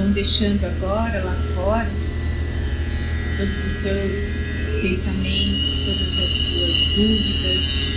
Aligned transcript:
vão 0.00 0.12
deixando 0.12 0.64
agora 0.64 1.22
lá 1.22 1.34
fora 1.54 1.90
todos 3.36 3.66
os 3.66 3.72
seus 3.72 4.40
pensamentos, 4.80 5.84
todas 5.84 6.18
as 6.18 6.30
suas 6.30 6.76
dúvidas. 6.96 7.90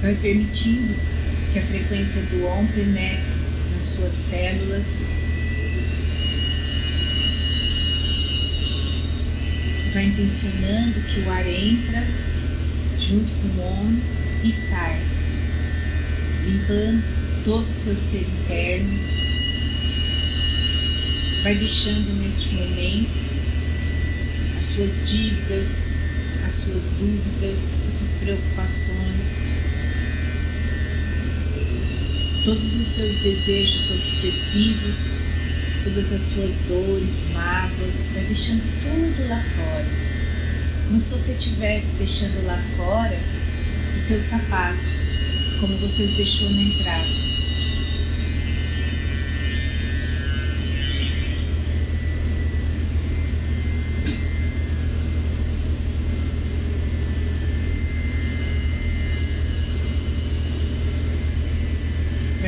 Vai 0.00 0.14
permitindo 0.14 0.94
que 1.52 1.58
a 1.58 1.62
frequência 1.62 2.22
do 2.22 2.46
OM 2.46 2.66
penetre 2.68 3.37
nas 3.78 3.84
suas 3.84 4.12
células. 4.12 5.06
Vai 9.92 10.06
intencionando 10.06 11.00
que 11.02 11.20
o 11.20 11.30
ar 11.30 11.46
entra 11.46 12.04
junto 12.98 13.32
com 13.34 13.60
o 13.60 13.60
OM 13.62 14.00
e 14.42 14.50
sai, 14.50 15.00
limpando 16.44 17.04
todo 17.44 17.64
o 17.64 17.72
seu 17.72 17.94
ser 17.94 18.22
interno. 18.22 18.98
Vai 21.44 21.54
deixando 21.54 22.20
neste 22.20 22.54
momento 22.56 23.10
as 24.58 24.64
suas 24.64 25.08
dívidas, 25.08 25.84
as 26.44 26.52
suas 26.52 26.82
dúvidas, 26.98 27.76
as 27.86 27.94
suas 27.94 28.12
preocupações 28.14 29.47
todos 32.48 32.80
os 32.80 32.88
seus 32.88 33.16
desejos 33.16 33.90
obsessivos, 33.90 35.18
todas 35.84 36.10
as 36.10 36.20
suas 36.22 36.54
dores, 36.66 37.10
mágoas, 37.34 38.06
vai 38.14 38.24
deixando 38.24 38.62
tudo 38.80 39.28
lá 39.28 39.38
fora. 39.38 39.86
Como 40.86 40.98
se 40.98 41.12
você 41.12 41.32
estivesse 41.32 41.96
deixando 41.96 42.46
lá 42.46 42.56
fora 42.74 43.18
os 43.94 44.00
seus 44.00 44.22
sapatos, 44.22 45.02
como 45.60 45.76
você 45.76 46.04
os 46.04 46.16
deixou 46.16 46.48
na 46.48 46.62
entrada. 46.62 47.17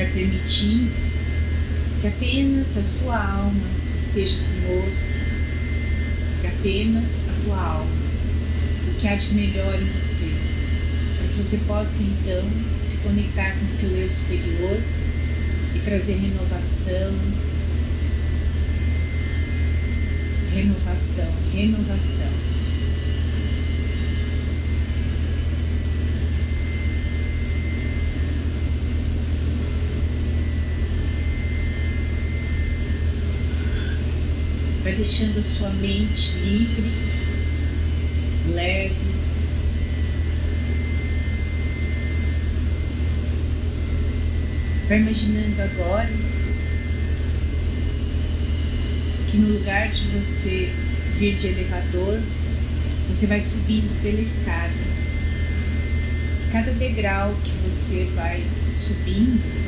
Permitindo 0.06 0.90
que 2.00 2.06
apenas 2.06 2.78
a 2.78 2.82
sua 2.82 3.18
alma 3.18 3.68
esteja 3.94 4.36
conosco, 4.38 5.12
que 6.40 6.46
apenas 6.46 7.26
a 7.28 7.44
tua 7.44 7.56
alma, 7.56 7.92
o 8.88 8.94
que 8.98 9.06
há 9.06 9.14
de 9.14 9.34
melhor 9.34 9.74
em 9.74 9.86
você, 9.86 10.30
para 11.18 11.28
que 11.28 11.34
você 11.34 11.56
possa 11.66 12.02
então 12.02 12.50
se 12.78 12.98
conectar 12.98 13.58
com 13.58 13.68
seu 13.68 13.90
eu 13.90 14.08
superior 14.08 14.80
e 15.74 15.78
trazer 15.80 16.14
renovação, 16.14 17.14
renovação, 20.54 21.32
renovação. 21.52 22.49
Vai 34.90 34.96
deixando 34.96 35.38
a 35.38 35.42
sua 35.42 35.70
mente 35.70 36.32
livre, 36.38 36.90
leve. 38.52 38.94
Vai 44.88 44.98
imaginando 44.98 45.62
agora 45.62 46.10
que 49.30 49.36
no 49.36 49.58
lugar 49.58 49.90
de 49.90 50.06
você 50.08 50.72
vir 51.16 51.36
de 51.36 51.46
elevador, 51.48 52.20
você 53.06 53.28
vai 53.28 53.40
subindo 53.40 54.02
pela 54.02 54.20
escada. 54.20 54.90
Cada 56.50 56.72
degrau 56.72 57.36
que 57.44 57.52
você 57.62 58.10
vai 58.16 58.44
subindo, 58.72 59.59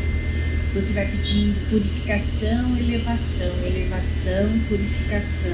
você 0.75 0.95
vai 0.95 1.07
pedindo 1.07 1.69
purificação, 1.69 2.77
elevação, 2.79 3.53
elevação, 3.63 4.59
purificação, 4.69 5.53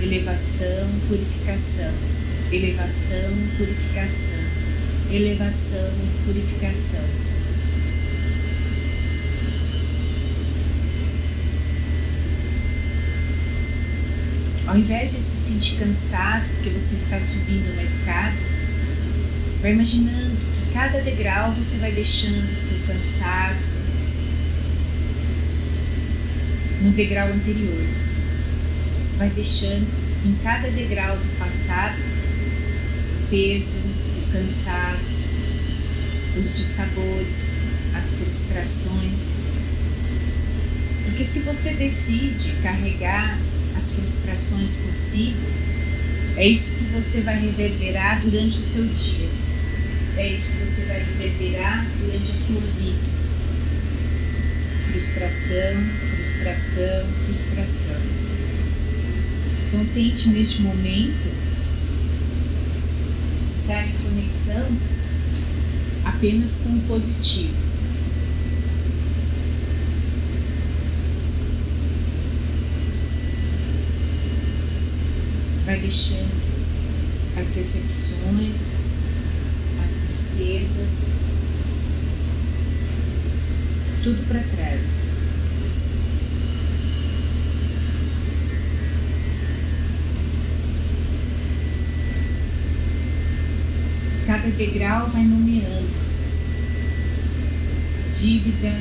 elevação, 0.00 0.88
purificação, 1.06 1.92
elevação, 2.50 3.36
purificação, 3.58 4.38
elevação, 5.10 5.92
purificação. 6.24 7.04
Ao 14.66 14.78
invés 14.78 15.10
de 15.10 15.16
se 15.18 15.52
sentir 15.52 15.78
cansado 15.78 16.46
porque 16.54 16.70
você 16.70 16.94
está 16.94 17.20
subindo 17.20 17.70
uma 17.72 17.82
escada, 17.82 18.36
vai 19.60 19.72
imaginando 19.72 20.36
que 20.36 20.72
cada 20.72 21.02
degrau 21.02 21.52
você 21.52 21.76
vai 21.78 21.92
deixando 21.92 22.50
o 22.50 22.56
seu 22.56 22.78
cansaço, 22.86 23.80
no 26.80 26.92
degrau 26.92 27.28
anterior. 27.28 27.84
Vai 29.16 29.30
deixando 29.30 29.86
em 30.24 30.34
cada 30.42 30.70
degrau 30.70 31.16
do 31.16 31.38
passado 31.38 31.96
o 31.96 33.28
peso, 33.28 33.80
o 33.80 34.32
cansaço, 34.32 35.28
os 36.36 36.56
dissabores, 36.56 37.56
as 37.94 38.14
frustrações. 38.14 39.36
Porque 41.04 41.24
se 41.24 41.40
você 41.40 41.74
decide 41.74 42.52
carregar 42.62 43.38
as 43.76 43.92
frustrações 43.92 44.82
consigo, 44.82 45.38
é 46.36 46.46
isso 46.46 46.78
que 46.78 46.84
você 46.84 47.20
vai 47.22 47.40
reverberar 47.40 48.20
durante 48.20 48.58
o 48.58 48.62
seu 48.62 48.86
dia. 48.86 49.28
É 50.16 50.32
isso 50.32 50.52
que 50.52 50.64
você 50.64 50.84
vai 50.84 50.98
reverberar 50.98 51.86
durante 52.00 52.32
a 52.32 52.36
sua 52.36 52.60
vida 52.60 53.17
frustração, 54.90 55.76
frustração, 56.14 57.06
frustração. 57.26 58.00
Então 59.66 59.84
tente 59.92 60.30
neste 60.30 60.62
momento 60.62 61.28
estar 63.54 63.86
em 63.86 63.92
conexão 63.92 64.66
apenas 66.04 66.62
com 66.62 66.70
o 66.70 66.80
positivo. 66.82 67.68
Vai 75.66 75.80
deixando 75.80 76.48
as 77.36 77.50
decepções, 77.50 78.80
as 79.84 79.96
tristezas, 79.96 81.08
tudo 84.08 84.26
para 84.26 84.40
trás. 84.40 84.82
Cada 94.26 94.48
degrau 94.48 95.08
vai 95.08 95.24
nomeando 95.24 95.90
dívida, 98.14 98.74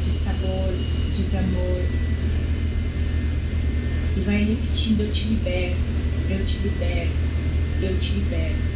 dissabor, 0.00 0.74
desamor. 1.14 1.84
E 4.16 4.20
vai 4.22 4.42
repetindo: 4.44 5.02
Eu 5.02 5.12
te 5.12 5.28
libero, 5.28 5.76
eu 6.30 6.44
te 6.44 6.58
libero, 6.58 7.10
eu 7.80 7.98
te 7.98 8.12
libero. 8.14 8.72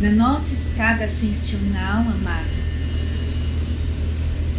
Na 0.00 0.10
nossa 0.10 0.52
escada 0.52 1.04
ascensional, 1.04 2.00
amado, 2.00 2.69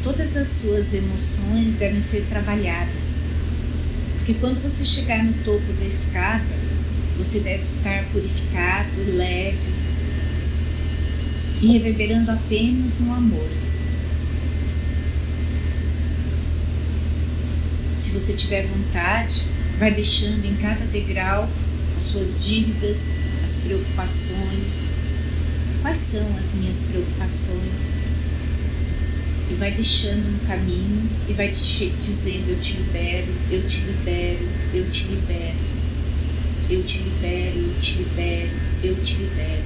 todas 0.03 0.35
as 0.35 0.47
suas 0.47 0.93
emoções 0.93 1.75
devem 1.75 2.01
ser 2.01 2.25
trabalhadas. 2.27 3.15
Porque 4.17 4.33
quando 4.35 4.61
você 4.61 4.85
chegar 4.85 5.23
no 5.23 5.33
topo 5.43 5.73
da 5.73 5.85
escada, 5.85 6.55
você 7.17 7.39
deve 7.39 7.63
ficar 7.63 8.05
purificado, 8.11 8.89
leve 9.15 9.57
e 11.61 11.67
reverberando 11.73 12.31
apenas 12.31 12.99
no 12.99 13.13
amor. 13.13 13.49
Se 17.97 18.11
você 18.11 18.33
tiver 18.33 18.65
vontade, 18.65 19.43
vai 19.77 19.93
deixando 19.93 20.43
em 20.45 20.55
cada 20.55 20.85
degrau 20.85 21.47
as 21.95 22.03
suas 22.03 22.43
dívidas, 22.43 22.97
as 23.43 23.57
preocupações. 23.57 24.85
Quais 25.81 25.97
são 25.97 26.37
as 26.39 26.55
minhas 26.55 26.77
preocupações? 26.77 27.90
E 29.51 29.55
vai 29.55 29.71
deixando 29.71 30.31
no 30.31 30.39
caminho 30.47 31.09
e 31.27 31.33
vai 31.33 31.49
te 31.49 31.89
dizendo: 31.89 32.49
Eu 32.49 32.59
te 32.59 32.77
libero, 32.77 33.33
eu 33.51 33.67
te 33.67 33.81
libero, 33.81 34.49
eu 34.73 34.89
te 34.89 35.07
libero, 35.07 35.57
eu 36.69 36.83
te 36.83 36.97
libero, 36.99 37.59
eu 37.59 37.79
te 37.81 37.97
libero, 37.97 38.51
eu 38.81 38.95
te 39.01 39.15
libero. 39.15 39.63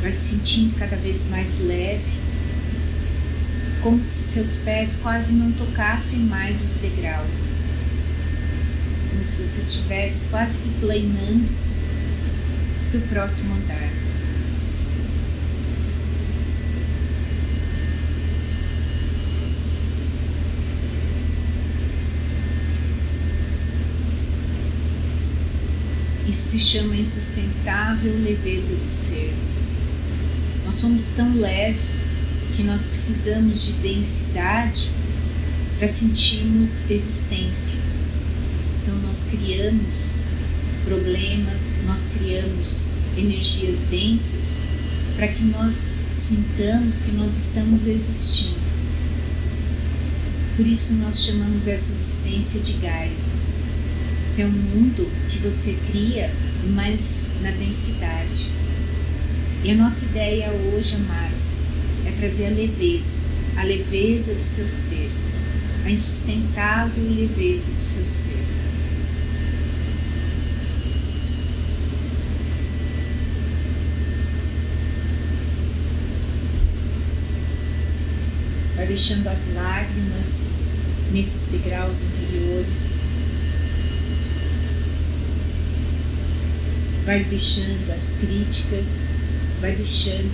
Vai 0.00 0.10
se 0.10 0.34
sentindo 0.34 0.74
cada 0.76 0.96
vez 0.96 1.28
mais 1.30 1.60
leve, 1.60 2.18
como 3.80 4.02
se 4.02 4.32
seus 4.32 4.56
pés 4.56 4.98
quase 5.00 5.32
não 5.34 5.52
tocassem 5.52 6.18
mais 6.18 6.64
os 6.64 6.80
degraus, 6.80 7.52
como 9.10 9.22
se 9.22 9.36
você 9.36 9.60
estivesse 9.60 10.26
quase 10.26 10.62
que 10.64 10.80
planando 10.80 11.48
para 12.90 12.98
o 12.98 13.02
próximo 13.02 13.54
andar. 13.54 14.01
Isso 26.32 26.48
se 26.48 26.60
chama 26.60 26.96
insustentável 26.96 28.18
leveza 28.18 28.74
do 28.74 28.88
ser. 28.88 29.34
Nós 30.64 30.76
somos 30.76 31.08
tão 31.08 31.38
leves 31.38 31.96
que 32.56 32.62
nós 32.62 32.86
precisamos 32.86 33.62
de 33.66 33.72
densidade 33.74 34.90
para 35.78 35.86
sentirmos 35.86 36.90
existência. 36.90 37.82
Então 38.80 38.94
nós 39.02 39.24
criamos 39.30 40.20
problemas, 40.86 41.76
nós 41.84 42.08
criamos 42.16 42.88
energias 43.18 43.80
densas 43.90 44.56
para 45.16 45.28
que 45.28 45.42
nós 45.42 45.74
sintamos 45.74 47.00
que 47.00 47.12
nós 47.12 47.36
estamos 47.36 47.86
existindo. 47.86 48.56
Por 50.56 50.66
isso 50.66 50.94
nós 50.94 51.26
chamamos 51.26 51.68
essa 51.68 51.92
existência 51.92 52.62
de 52.62 52.72
Gaia. 52.78 53.31
É 54.38 54.46
um 54.46 54.50
mundo 54.50 55.10
que 55.28 55.38
você 55.40 55.76
cria, 55.90 56.30
mas 56.74 57.28
na 57.42 57.50
densidade. 57.50 58.50
E 59.62 59.70
a 59.70 59.74
nossa 59.74 60.06
ideia 60.06 60.50
hoje, 60.50 60.96
amados, 60.96 61.60
é 62.06 62.12
trazer 62.12 62.46
a 62.46 62.50
leveza, 62.50 63.20
a 63.58 63.62
leveza 63.62 64.34
do 64.34 64.42
seu 64.42 64.66
ser, 64.66 65.10
a 65.84 65.90
insustentável 65.90 67.04
leveza 67.04 67.72
do 67.72 67.80
seu 67.80 68.06
ser. 68.06 68.42
Vai 78.76 78.86
deixando 78.86 79.28
as 79.28 79.52
lágrimas 79.52 80.52
nesses 81.12 81.50
degraus 81.50 81.98
interiores 82.02 83.01
vai 87.04 87.24
deixando 87.24 87.92
as 87.92 88.16
críticas, 88.20 88.86
vai 89.60 89.74
deixando 89.74 90.30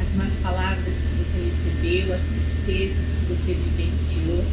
as 0.00 0.14
más 0.14 0.36
palavras 0.36 1.02
que 1.02 1.14
você 1.16 1.38
recebeu, 1.44 2.12
as 2.12 2.28
tristezas 2.28 3.18
que 3.18 3.26
você 3.26 3.54
vivenciou, 3.54 4.44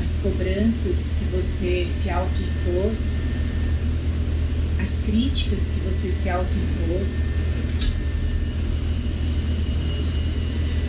as 0.00 0.18
cobranças 0.22 1.16
que 1.18 1.24
você 1.36 1.84
se 1.86 2.10
autoimpôs, 2.10 3.20
as 4.80 5.02
críticas 5.04 5.68
que 5.68 5.80
você 5.80 6.10
se 6.10 6.30
autoimpôs, 6.30 7.28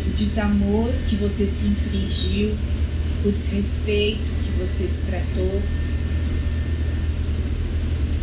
o 0.08 0.14
desamor 0.14 0.94
que 1.10 1.16
você 1.16 1.48
se 1.48 1.66
infringiu, 1.66 2.56
o 3.26 3.32
desrespeito 3.32 4.22
que 4.46 4.52
você 4.60 4.88
se 4.88 5.02
tratou 5.02 5.62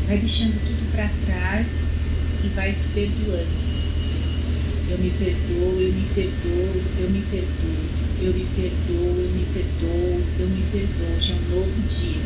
vai 0.09 0.17
deixando 0.17 0.59
tudo 0.67 0.91
para 0.91 1.11
trás 1.27 1.67
e 2.43 2.49
vai 2.49 2.73
se 2.73 2.89
perdoando. 2.89 3.69
Eu 4.91 4.97
me 4.97 5.11
perdoo, 5.11 5.79
eu 5.79 5.93
me 5.93 6.09
perdoo, 6.15 6.83
eu 6.99 7.11
me 7.11 7.21
perdoo, 7.31 7.77
eu 8.23 8.33
me 8.33 8.47
perdoo, 8.57 9.19
eu 9.19 9.31
me 9.37 9.47
perdoo, 9.53 10.23
eu 10.41 10.49
me 10.49 10.63
perdoo. 10.73 11.15
Hoje 11.15 11.33
é 11.33 11.35
um 11.35 11.57
novo 11.57 11.83
dia. 11.83 12.23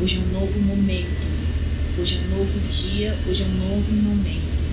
Hoje 0.00 0.16
é 0.16 0.20
um 0.20 0.40
novo 0.40 0.58
momento. 0.60 1.28
Hoje 1.98 2.16
é 2.16 2.26
um 2.26 2.38
novo 2.38 2.58
dia, 2.68 3.18
hoje 3.28 3.42
é 3.42 3.46
um 3.46 3.68
novo 3.68 3.92
momento. 3.92 4.64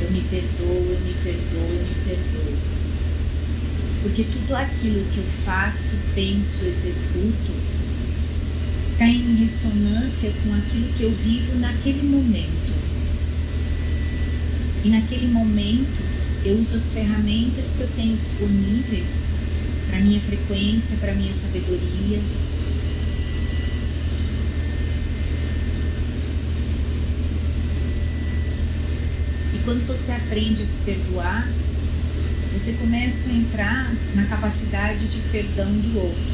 Eu 0.00 0.10
me 0.10 0.22
perdoo, 0.22 0.94
eu 0.94 1.00
me 1.00 1.14
perdoo, 1.22 1.68
eu 1.68 1.84
me 1.84 1.94
perdoo. 2.06 2.56
Porque 4.02 4.24
tudo 4.24 4.56
aquilo 4.56 5.04
que 5.12 5.18
eu 5.18 5.24
faço, 5.24 5.98
penso, 6.14 6.64
executo, 6.64 7.52
está 8.94 9.06
em 9.06 9.34
ressonância 9.34 10.32
com 10.44 10.54
aquilo 10.54 10.92
que 10.96 11.02
eu 11.02 11.10
vivo 11.10 11.58
naquele 11.58 12.02
momento. 12.02 12.72
E 14.84 14.88
naquele 14.88 15.26
momento 15.26 16.00
eu 16.44 16.58
uso 16.58 16.76
as 16.76 16.92
ferramentas 16.92 17.74
que 17.76 17.80
eu 17.80 17.88
tenho 17.96 18.16
disponíveis 18.16 19.20
para 19.90 19.98
minha 19.98 20.20
frequência, 20.20 20.98
para 20.98 21.12
minha 21.12 21.34
sabedoria. 21.34 22.20
E 29.54 29.58
quando 29.64 29.84
você 29.88 30.12
aprende 30.12 30.62
a 30.62 30.64
se 30.64 30.78
perdoar, 30.82 31.48
você 32.52 32.74
começa 32.74 33.30
a 33.30 33.32
entrar 33.32 33.92
na 34.14 34.24
capacidade 34.26 35.08
de 35.08 35.18
perdão 35.32 35.72
do 35.72 35.98
outro 35.98 36.33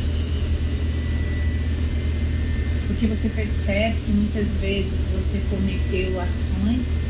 porque 3.01 3.15
você 3.15 3.31
percebe 3.31 3.97
que 4.05 4.13
muitas 4.13 4.61
vezes 4.61 5.09
você 5.09 5.41
cometeu 5.49 6.21
ações 6.21 7.03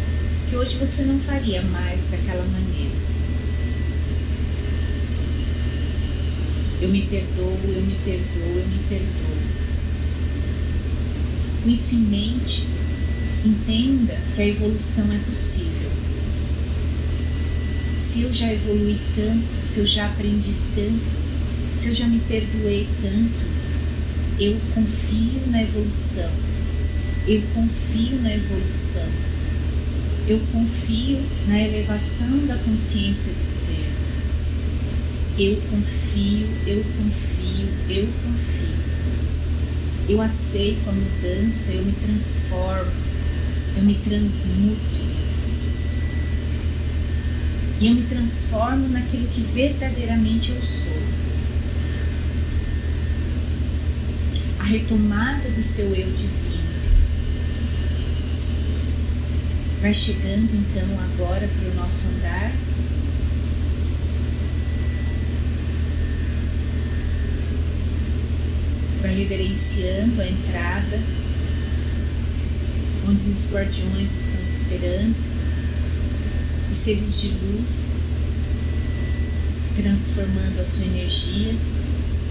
que 0.48 0.54
hoje 0.54 0.76
você 0.76 1.02
não 1.02 1.18
faria 1.18 1.62
mais 1.62 2.04
daquela 2.04 2.44
maneira. 2.44 2.94
Eu 6.80 6.90
me 6.90 7.02
perdoo, 7.02 7.58
eu 7.64 7.82
me 7.82 7.96
perdoo, 8.04 8.60
eu 8.60 8.68
me 8.68 8.78
perdoo. 8.88 9.36
Com 11.64 11.70
isso 11.70 11.96
em 11.96 12.02
mente, 12.02 12.68
entenda 13.44 14.16
que 14.36 14.42
a 14.42 14.46
evolução 14.46 15.12
é 15.12 15.18
possível. 15.18 15.90
Se 17.98 18.22
eu 18.22 18.32
já 18.32 18.52
evolui 18.52 18.96
tanto, 19.16 19.60
se 19.60 19.80
eu 19.80 19.86
já 19.86 20.06
aprendi 20.06 20.54
tanto, 20.72 21.76
se 21.76 21.88
eu 21.88 21.94
já 21.94 22.06
me 22.06 22.20
perdoei 22.20 22.88
tanto, 23.02 23.49
eu 24.40 24.56
confio 24.74 25.42
na 25.48 25.62
evolução. 25.62 26.30
Eu 27.28 27.42
confio 27.54 28.22
na 28.22 28.34
evolução. 28.34 29.06
Eu 30.26 30.40
confio 30.50 31.20
na 31.46 31.60
elevação 31.60 32.46
da 32.46 32.56
consciência 32.56 33.34
do 33.34 33.44
ser. 33.44 33.84
Eu 35.38 35.60
confio, 35.70 36.48
eu 36.66 36.82
confio, 36.96 37.68
eu 37.90 38.08
confio. 38.24 38.80
Eu 40.08 40.22
aceito 40.22 40.88
a 40.88 40.92
mudança, 40.92 41.72
eu 41.72 41.84
me 41.84 41.92
transformo, 41.92 42.92
eu 43.76 43.82
me 43.82 43.94
transmuto. 43.94 45.00
E 47.78 47.86
eu 47.86 47.94
me 47.94 48.02
transformo 48.04 48.88
naquilo 48.88 49.28
que 49.28 49.42
verdadeiramente 49.42 50.52
eu 50.52 50.62
sou. 50.62 51.19
Retomada 54.70 55.50
do 55.50 55.60
seu 55.60 55.86
eu 55.86 56.08
divino. 56.12 56.60
Vai 59.82 59.92
chegando 59.92 60.54
então 60.54 60.88
agora 61.00 61.48
para 61.48 61.70
o 61.70 61.74
nosso 61.74 62.06
andar. 62.06 62.52
Vai 69.02 69.14
reverenciando 69.14 70.20
a 70.20 70.26
entrada, 70.28 71.00
onde 73.08 73.28
os 73.28 73.50
guardiões 73.50 74.26
estão 74.26 74.44
esperando, 74.46 75.16
os 76.70 76.76
seres 76.76 77.20
de 77.20 77.28
luz 77.30 77.92
transformando 79.74 80.60
a 80.60 80.64
sua 80.64 80.84
energia 80.84 81.54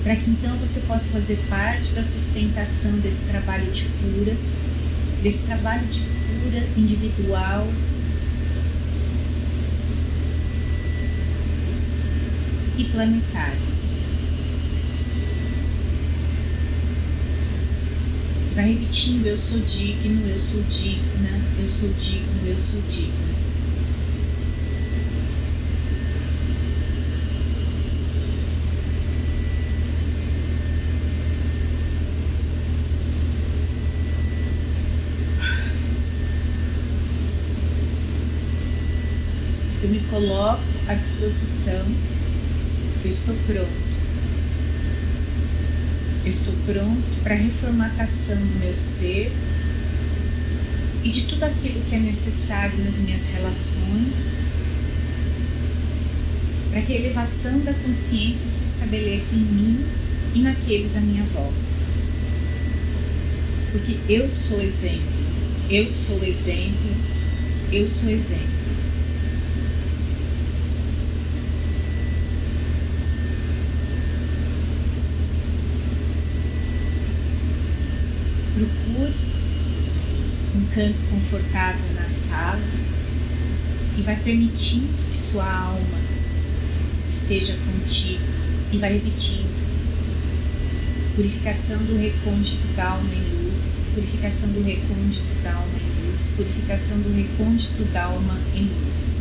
para 0.03 0.15
que 0.15 0.29
então 0.29 0.57
você 0.57 0.81
possa 0.81 1.11
fazer 1.11 1.37
parte 1.49 1.93
da 1.93 2.03
sustentação 2.03 2.99
desse 2.99 3.25
trabalho 3.25 3.69
de 3.71 3.85
cura, 3.85 4.37
desse 5.21 5.45
trabalho 5.45 5.85
de 5.87 6.01
cura 6.01 6.67
individual. 6.77 7.67
E 12.77 12.83
planetário. 12.85 13.59
Vai 18.55 18.73
repetindo: 18.73 19.25
Eu 19.25 19.37
sou 19.37 19.59
digno, 19.59 20.29
eu 20.29 20.37
sou 20.37 20.63
digna, 20.63 21.41
eu 21.59 21.67
sou 21.67 21.89
digno, 21.93 22.47
eu 22.47 22.57
sou 22.57 22.81
digno. 22.83 23.29
Eu 39.81 39.87
me 39.87 39.98
coloco 40.09 40.63
à 40.87 40.93
disposição. 40.93 41.85
Estou 43.05 43.35
pronto. 43.47 43.89
Estou 46.25 46.53
pronto 46.65 47.23
para 47.23 47.33
a 47.33 47.37
reformatação 47.37 48.37
do 48.37 48.59
meu 48.59 48.73
ser 48.73 49.31
e 51.03 51.09
de 51.09 51.23
tudo 51.23 51.43
aquilo 51.43 51.81
que 51.85 51.95
é 51.95 51.99
necessário 51.99 52.77
nas 52.83 52.97
minhas 52.97 53.29
relações, 53.29 54.29
para 56.69 56.81
que 56.81 56.93
a 56.93 56.95
elevação 56.97 57.59
da 57.61 57.73
consciência 57.73 58.51
se 58.51 58.65
estabeleça 58.65 59.35
em 59.35 59.39
mim 59.39 59.85
e 60.35 60.39
naqueles 60.39 60.95
à 60.95 61.01
minha 61.01 61.23
volta. 61.23 61.69
Porque 63.71 63.97
eu 64.09 64.29
sou 64.29 64.61
exemplo, 64.61 65.01
eu 65.69 65.91
sou 65.91 66.23
exemplo, 66.23 66.91
eu 67.71 67.87
sou 67.87 68.09
exemplo. 68.09 68.59
Procure 78.55 79.13
um 80.55 80.65
canto 80.79 81.01
confortável 81.11 81.93
na 81.93 82.07
sala 82.07 82.63
e 83.97 84.01
vai 84.01 84.15
permitindo 84.15 84.87
que 85.11 85.17
sua 85.17 85.43
alma 85.43 85.99
esteja 87.09 87.53
contigo 87.65 88.23
e 88.71 88.77
vai 88.77 88.93
repetindo. 88.93 89.59
Purificação 91.17 91.79
do 91.79 91.97
recôndito 91.97 92.65
da 92.77 92.91
alma 92.91 93.13
em 93.13 93.43
luz, 93.43 93.81
purificação 93.93 94.51
do 94.53 94.63
recôndito 94.63 95.43
da 95.43 95.53
alma 95.53 95.79
em 95.79 96.07
luz, 96.07 96.31
purificação 96.37 96.97
do 97.01 97.13
recôndito 97.13 97.83
da 97.91 98.05
alma 98.05 98.39
em 98.55 98.63
luz. 98.63 99.11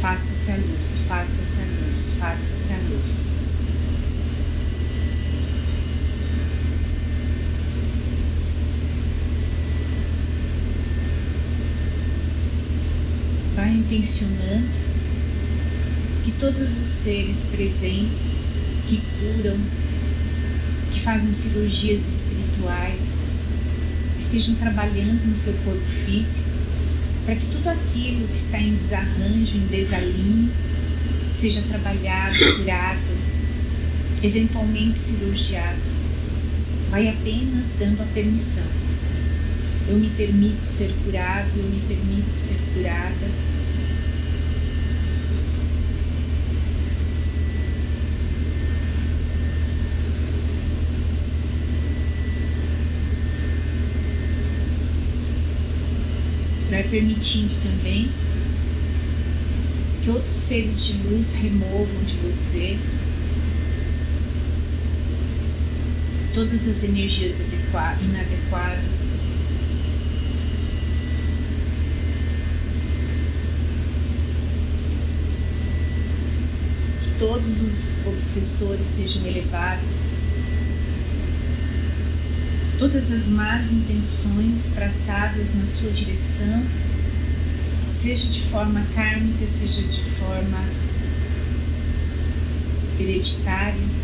Faça-se 0.00 0.52
a 0.52 0.56
luz, 0.56 1.00
faça-se 1.08 1.62
a 1.62 1.64
luz, 1.64 2.16
faça-se 2.16 2.72
a 2.72 2.78
luz. 2.90 3.24
vai 13.56 13.75
intencionando 13.86 14.68
que 16.24 16.32
todos 16.32 16.80
os 16.80 16.88
seres 16.88 17.48
presentes 17.52 18.34
que 18.88 19.00
curam, 19.20 19.56
que 20.92 21.00
fazem 21.00 21.32
cirurgias 21.32 22.00
espirituais, 22.00 23.02
estejam 24.18 24.56
trabalhando 24.56 25.24
no 25.26 25.34
seu 25.34 25.52
corpo 25.64 25.86
físico 25.86 26.50
para 27.24 27.36
que 27.36 27.46
tudo 27.46 27.68
aquilo 27.68 28.26
que 28.28 28.36
está 28.36 28.58
em 28.58 28.74
desarranjo, 28.74 29.56
em 29.56 29.66
desalinho, 29.66 30.50
seja 31.30 31.62
trabalhado, 31.62 32.38
curado, 32.56 33.18
eventualmente 34.22 34.98
cirurgiado. 34.98 35.96
Vai 36.90 37.08
apenas 37.08 37.74
dando 37.78 38.02
a 38.02 38.06
permissão. 38.06 38.66
Eu 39.88 39.96
me 39.96 40.08
permito 40.10 40.64
ser 40.64 40.92
curado, 41.04 41.50
eu 41.56 41.64
me 41.64 41.80
permito 41.88 42.30
ser 42.30 42.56
curada 42.74 43.26
vai 56.76 56.84
permitindo 56.84 57.54
também 57.62 58.10
que 60.04 60.10
outros 60.10 60.34
seres 60.34 60.84
de 60.84 60.98
luz 61.08 61.34
removam 61.34 62.04
de 62.04 62.12
você 62.16 62.78
todas 66.34 66.68
as 66.68 66.84
energias 66.84 67.40
inadequadas. 67.40 69.06
Que 77.02 77.18
todos 77.18 77.62
os 77.62 78.06
obsessores 78.06 78.84
sejam 78.84 79.26
elevados 79.26 80.05
todas 82.78 83.10
as 83.10 83.28
más 83.28 83.72
intenções 83.72 84.72
traçadas 84.74 85.54
na 85.54 85.64
sua 85.64 85.90
direção, 85.90 86.62
seja 87.90 88.30
de 88.30 88.42
forma 88.42 88.84
kármica, 88.94 89.46
seja 89.46 89.82
de 89.82 90.02
forma 90.02 90.62
hereditária. 93.00 93.96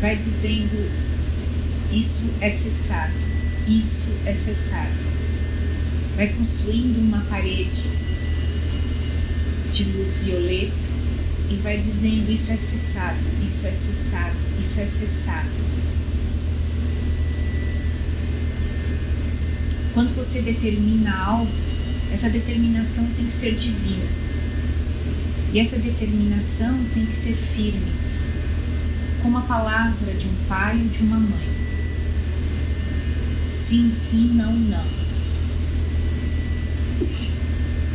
Vai 0.00 0.16
dizendo: 0.16 0.88
Isso 1.90 2.30
é 2.40 2.50
cessado, 2.50 3.14
isso 3.66 4.12
é 4.24 4.32
cessado. 4.32 5.16
Vai 6.14 6.28
construindo 6.28 6.98
uma 6.98 7.20
parede 7.22 7.90
de 9.72 9.84
luz 9.84 10.18
violeta 10.18 10.85
e 11.50 11.56
vai 11.56 11.78
dizendo: 11.78 12.30
Isso 12.30 12.52
é 12.52 12.56
cessado, 12.56 13.18
isso 13.44 13.66
é 13.66 13.72
cessado, 13.72 14.36
isso 14.60 14.80
é 14.80 14.86
cessado. 14.86 15.66
Quando 19.94 20.14
você 20.14 20.42
determina 20.42 21.16
algo, 21.16 21.50
essa 22.12 22.28
determinação 22.28 23.06
tem 23.16 23.24
que 23.24 23.32
ser 23.32 23.54
divina. 23.54 24.06
E 25.52 25.58
essa 25.58 25.78
determinação 25.78 26.84
tem 26.92 27.06
que 27.06 27.14
ser 27.14 27.34
firme, 27.34 27.92
como 29.22 29.38
a 29.38 29.42
palavra 29.42 30.12
de 30.12 30.26
um 30.28 30.34
pai 30.48 30.78
ou 30.82 30.88
de 30.88 31.02
uma 31.02 31.18
mãe. 31.18 31.48
Sim, 33.50 33.90
sim, 33.90 34.34
não, 34.34 34.52
não. 34.52 34.84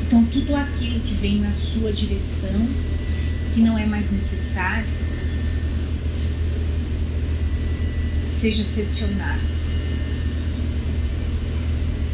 Então, 0.07 0.25
tudo 0.25 0.55
aquilo 0.55 0.99
que 1.01 1.13
vem 1.13 1.39
na 1.39 1.51
sua 1.51 1.93
direção 1.93 2.67
que 3.53 3.59
não 3.59 3.77
é 3.77 3.85
mais 3.85 4.11
necessário, 4.11 4.87
seja 8.31 8.63
cessionado. 8.63 9.41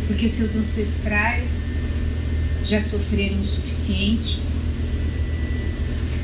Porque 0.07 0.27
seus 0.27 0.55
ancestrais 0.55 1.75
já 2.63 2.81
sofreram 2.81 3.39
o 3.39 3.45
suficiente, 3.45 4.41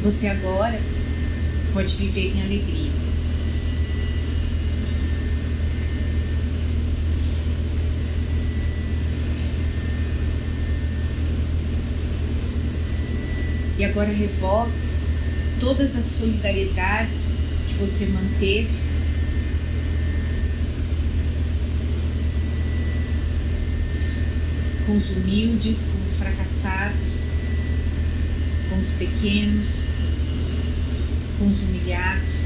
você 0.01 0.27
agora 0.27 0.79
pode 1.74 1.96
viver 1.96 2.36
em 2.36 2.41
alegria. 2.41 2.91
E 13.77 13.86
agora 13.86 14.12
revolta 14.12 14.92
todas 15.63 15.96
as 15.96 16.03
solidariedades 16.03 17.36
que 17.65 17.74
você 17.75 18.05
manteve. 18.08 18.67
Com 24.86 24.98
os 24.98 25.12
humildes, 25.12 25.89
com 25.93 26.01
os 26.03 26.17
fracassados, 26.17 27.24
com 28.70 28.77
os 28.77 28.89
pequenos, 28.89 29.84
com 31.39 31.48
os 31.48 31.63
humilhados. 31.63 32.41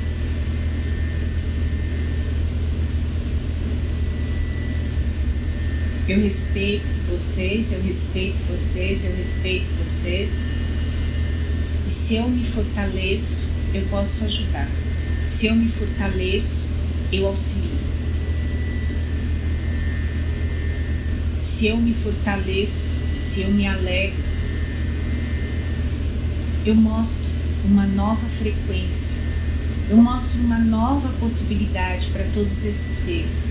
Eu 6.08 6.22
respeito 6.22 6.86
vocês, 7.10 7.74
eu 7.74 7.82
respeito 7.82 8.38
vocês, 8.48 9.06
eu 9.06 9.16
respeito 9.16 9.66
vocês. 9.84 10.40
E 11.88 11.90
se 11.90 12.16
eu 12.18 12.28
me 12.28 12.44
fortaleço, 12.44 13.50
eu 13.74 13.82
posso 13.88 14.26
ajudar. 14.26 14.70
Se 15.24 15.48
eu 15.48 15.56
me 15.56 15.70
fortaleço, 15.70 16.68
eu 17.14 17.26
auxilio. 17.26 17.80
Se 21.40 21.68
eu 21.68 21.78
me 21.78 21.94
fortaleço, 21.94 23.00
se 23.16 23.44
eu 23.44 23.52
me 23.52 23.66
alegro, 23.66 24.22
eu 26.66 26.76
mostro 26.76 27.24
uma 27.64 27.88
nova 27.88 28.28
frequência. 28.28 29.22
Eu 29.90 29.96
mostro 29.96 30.42
uma 30.42 30.60
nova 30.60 31.08
possibilidade 31.22 32.08
para 32.08 32.26
todos 32.34 32.66
esses 32.66 33.06
seres. 33.06 33.44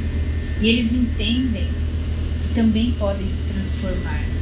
E 0.60 0.68
eles 0.68 0.92
entendem 0.92 1.68
que 2.42 2.54
também 2.54 2.92
podem 2.98 3.26
se 3.30 3.54
transformar. 3.54 4.35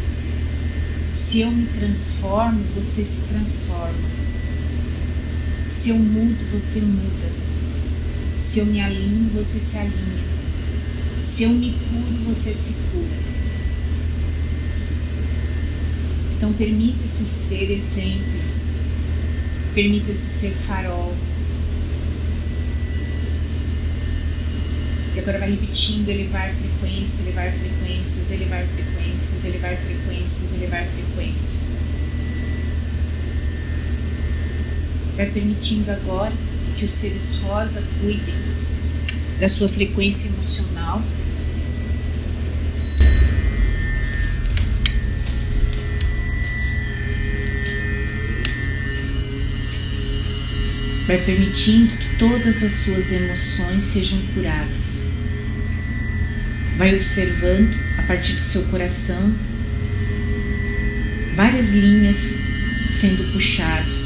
Se 1.15 1.43
eu 1.43 1.51
me 1.53 1.69
transformo, 1.69 2.65
você 2.75 3.05
se 3.05 3.29
transforma. 3.29 3.95
Se 5.69 5.91
eu 5.91 5.97
mudo, 5.97 6.45
você 6.51 6.81
muda. 6.81 7.31
Se 8.37 8.59
eu 8.59 8.67
me 8.67 8.81
alinho, 8.81 9.31
você 9.33 9.61
se 9.61 9.79
alinha. 9.79 10.25
Se 11.23 11.45
eu 11.45 11.51
me 11.51 11.71
curo, 11.71 12.25
você 12.25 12.53
se 12.53 12.73
cura. 12.91 13.17
Então 16.37 16.53
permita-se 16.53 17.25
ser 17.25 17.71
exemplo. 17.71 18.43
Permita-se 19.73 20.19
ser 20.19 20.51
farol. 20.51 21.15
E 25.15 25.21
agora 25.21 25.39
vai 25.39 25.51
repetindo, 25.53 26.09
elevar 26.09 26.53
frequência, 26.53 27.23
elevar 27.23 27.53
frequências, 27.53 28.33
elevar 28.33 28.67
frequências, 28.67 28.94
elevar 29.45 29.77
frequências, 29.77 30.53
elevar 30.55 30.87
frequências. 30.87 31.77
Vai 35.17 35.27
permitindo 35.27 35.93
agora 35.93 36.33
que 36.77 36.85
os 36.85 36.91
seres 36.91 37.37
rosa 37.37 37.83
cuidem 38.01 38.35
da 39.39 39.49
sua 39.49 39.69
frequência 39.69 40.29
emocional. 40.29 41.03
Vai 51.07 51.19
permitindo 51.25 51.97
que 51.97 52.17
todas 52.19 52.65
as 52.65 52.73
suas 52.73 53.13
emoções 53.13 53.85
sejam 53.85 54.19
curadas. 54.35 54.95
Vai 56.77 56.97
observando 56.97 57.84
partir 58.05 58.35
do 58.35 58.41
seu 58.41 58.63
coração 58.65 59.35
várias 61.37 61.73
linhas 61.73 62.17
sendo 62.89 63.33
puxadas 63.33 64.05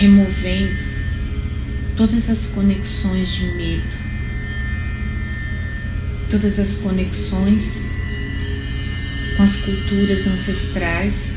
removendo 0.00 0.82
todas 1.94 2.30
as 2.30 2.46
conexões 2.46 3.28
de 3.28 3.44
medo, 3.44 3.98
todas 6.30 6.58
as 6.58 6.76
conexões 6.76 7.82
com 9.36 9.42
as 9.42 9.56
culturas 9.56 10.26
ancestrais 10.26 11.34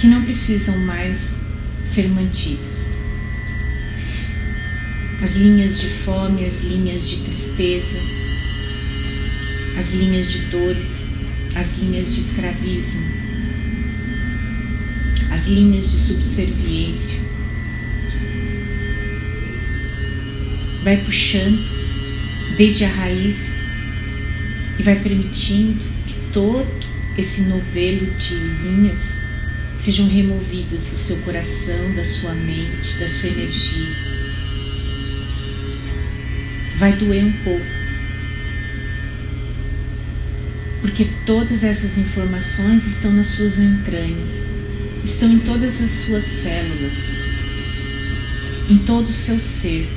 que 0.00 0.08
não 0.08 0.24
precisam 0.24 0.76
mais 0.78 1.36
ser 1.84 2.08
mantidas. 2.08 2.73
As 5.24 5.36
linhas 5.36 5.80
de 5.80 5.88
fome, 5.88 6.44
as 6.44 6.62
linhas 6.62 7.08
de 7.08 7.16
tristeza, 7.24 7.98
as 9.78 9.94
linhas 9.94 10.30
de 10.30 10.38
dores, 10.50 10.86
as 11.56 11.78
linhas 11.78 12.14
de 12.14 12.20
escravismo 12.20 13.14
as 15.34 15.48
linhas 15.48 15.90
de 15.90 15.96
subserviência. 15.96 17.18
Vai 20.84 20.96
puxando 20.98 21.60
desde 22.56 22.84
a 22.84 22.88
raiz 22.88 23.52
e 24.78 24.82
vai 24.84 24.94
permitindo 25.00 25.82
que 26.06 26.14
todo 26.32 26.86
esse 27.18 27.42
novelo 27.42 28.14
de 28.14 28.34
linhas 28.36 29.00
sejam 29.76 30.06
removidos 30.08 30.84
do 30.84 30.94
seu 30.94 31.16
coração, 31.18 31.94
da 31.96 32.04
sua 32.04 32.32
mente, 32.32 32.98
da 33.00 33.08
sua 33.08 33.30
energia. 33.30 34.13
Vai 36.76 36.92
doer 36.96 37.24
um 37.24 37.32
pouco, 37.44 37.64
porque 40.80 41.06
todas 41.24 41.64
essas 41.64 41.96
informações 41.96 42.86
estão 42.86 43.12
nas 43.12 43.28
suas 43.28 43.58
entranhas. 43.58 44.28
Estão 45.04 45.30
em 45.32 45.38
todas 45.38 45.82
as 45.82 45.90
suas 45.90 46.24
células, 46.24 46.92
em 48.70 48.78
todo 48.78 49.06
o 49.06 49.12
seu 49.12 49.38
ser, 49.38 49.88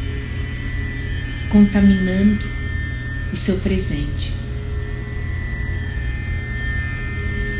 contaminando 1.50 2.46
o 3.32 3.36
seu 3.36 3.58
presente. 3.58 4.34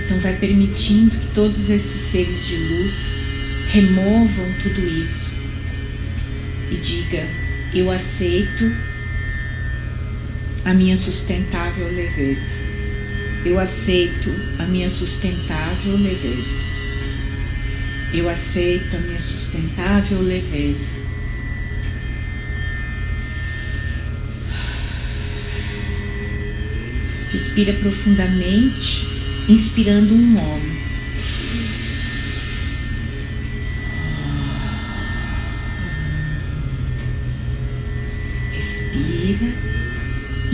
Então, 0.04 0.20
vai 0.20 0.36
permitindo 0.38 1.12
que 1.12 1.28
todos 1.34 1.70
esses 1.70 2.02
seres 2.02 2.48
de 2.48 2.56
luz 2.56 3.16
removam 3.72 4.54
tudo 4.62 4.80
isso. 4.88 5.32
E 6.72 6.76
diga: 6.76 7.28
Eu 7.74 7.92
aceito 7.92 8.74
a 10.68 10.74
minha 10.74 10.98
sustentável 10.98 11.90
leveza. 11.94 12.54
Eu 13.46 13.58
aceito 13.58 14.30
a 14.60 14.64
minha 14.64 14.90
sustentável 14.90 15.96
leveza. 15.96 16.62
Eu 18.14 18.28
aceito 18.28 18.98
a 18.98 19.00
minha 19.00 19.20
sustentável 19.22 20.22
leveza. 20.22 20.92
Respira 27.32 27.72
profundamente, 27.72 29.08
inspirando 29.48 30.14
um 30.14 30.38
homem. 30.38 30.77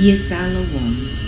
E 0.04 0.12
exala 0.12 0.60
o 0.60 0.76
homem. 0.76 1.24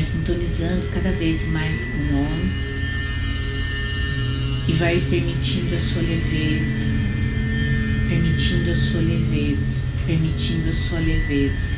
sintonizando 0.00 0.86
cada 0.92 1.10
vez 1.12 1.48
mais 1.48 1.84
com 1.86 1.98
o 1.98 2.20
homem 2.20 2.52
e 4.68 4.72
vai 4.72 5.00
permitindo 5.08 5.74
a 5.74 5.78
sua 5.78 6.02
leveza, 6.02 6.86
permitindo 8.08 8.70
a 8.70 8.74
sua 8.74 9.00
leveza, 9.00 9.80
permitindo 10.06 10.68
a 10.68 10.72
sua 10.72 10.98
leveza, 10.98 11.68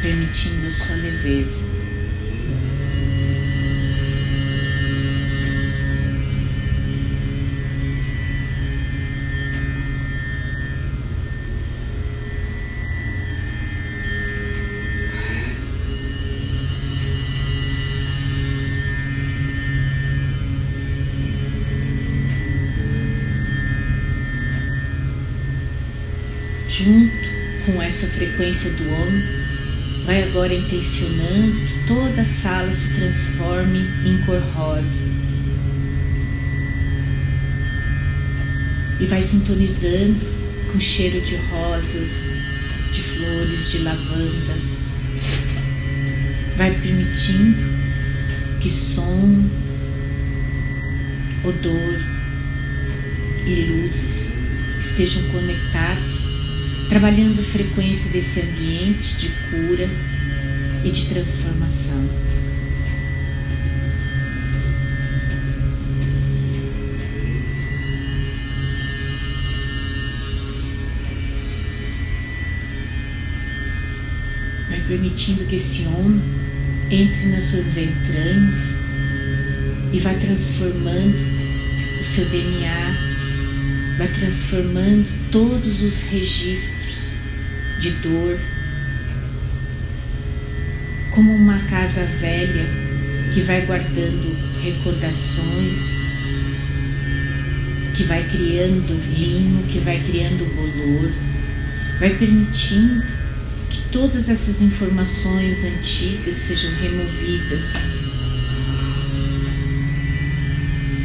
permitindo 0.00 0.66
a 0.66 0.70
sua 0.70 0.96
leveza. 0.96 1.67
Essa 27.88 28.06
frequência 28.06 28.70
do 28.72 28.86
homem, 28.86 29.22
vai 30.04 30.22
agora 30.24 30.54
intencionando 30.54 31.54
que 31.54 31.86
toda 31.86 32.20
a 32.20 32.24
sala 32.24 32.70
se 32.70 32.92
transforme 32.92 33.78
em 34.04 34.18
cor 34.26 34.42
rosa. 34.54 35.04
E 39.00 39.06
vai 39.06 39.22
sintonizando 39.22 40.20
com 40.70 40.78
cheiro 40.78 41.18
de 41.22 41.36
rosas, 41.36 42.24
de 42.92 43.00
flores, 43.00 43.70
de 43.70 43.78
lavanda. 43.78 44.54
Vai 46.58 46.78
permitindo 46.82 47.78
que 48.60 48.68
som, 48.68 49.48
odor 51.42 52.00
e 53.46 53.64
luzes 53.64 54.32
estejam 54.78 55.22
conectados 55.30 56.27
trabalhando 56.88 57.40
a 57.40 57.44
frequência 57.44 58.10
desse 58.10 58.40
ambiente 58.40 59.16
de 59.16 59.28
cura 59.28 59.88
e 60.84 60.90
de 60.90 61.06
transformação. 61.06 62.08
Vai 74.70 74.80
permitindo 74.88 75.44
que 75.44 75.56
esse 75.56 75.86
homem 75.86 76.22
entre 76.90 77.26
nas 77.26 77.44
suas 77.44 77.76
entranhas 77.76 78.56
e 79.92 80.00
vai 80.00 80.18
transformando 80.18 81.16
o 82.00 82.04
seu 82.04 82.24
DNA, 82.26 83.17
vai 83.98 84.06
transformando 84.06 85.08
todos 85.32 85.82
os 85.82 86.04
registros 86.04 86.94
de 87.80 87.90
dor, 87.90 88.38
como 91.10 91.34
uma 91.34 91.58
casa 91.68 92.04
velha 92.04 92.64
que 93.34 93.40
vai 93.40 93.66
guardando 93.66 94.36
recordações, 94.62 95.78
que 97.92 98.04
vai 98.04 98.22
criando 98.22 98.94
limo, 99.12 99.64
que 99.64 99.80
vai 99.80 100.00
criando 100.00 100.46
bolor, 100.54 101.10
vai 101.98 102.10
permitindo 102.10 103.04
que 103.68 103.82
todas 103.90 104.28
essas 104.28 104.62
informações 104.62 105.64
antigas 105.64 106.36
sejam 106.36 106.70
removidas 106.80 107.97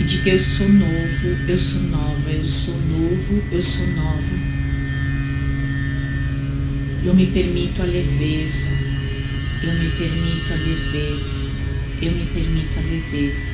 e 0.03 0.05
de 0.05 0.17
que 0.17 0.29
eu 0.31 0.39
sou 0.39 0.67
novo, 0.67 1.27
eu 1.47 1.57
sou 1.57 1.81
nova, 1.83 2.29
eu 2.29 2.43
sou 2.43 2.75
novo, 2.75 3.41
eu 3.49 3.61
sou 3.61 3.87
nova. 3.87 4.33
Eu 7.05 7.13
me 7.13 7.27
permito 7.27 7.81
a 7.81 7.85
leveza, 7.85 8.67
eu 9.63 9.73
me 9.73 9.89
permito 9.91 10.51
a 10.51 10.55
leveza, 10.57 11.49
eu 12.01 12.11
me 12.11 12.25
permito 12.33 12.79
a 12.79 12.81
leveza. 12.81 13.47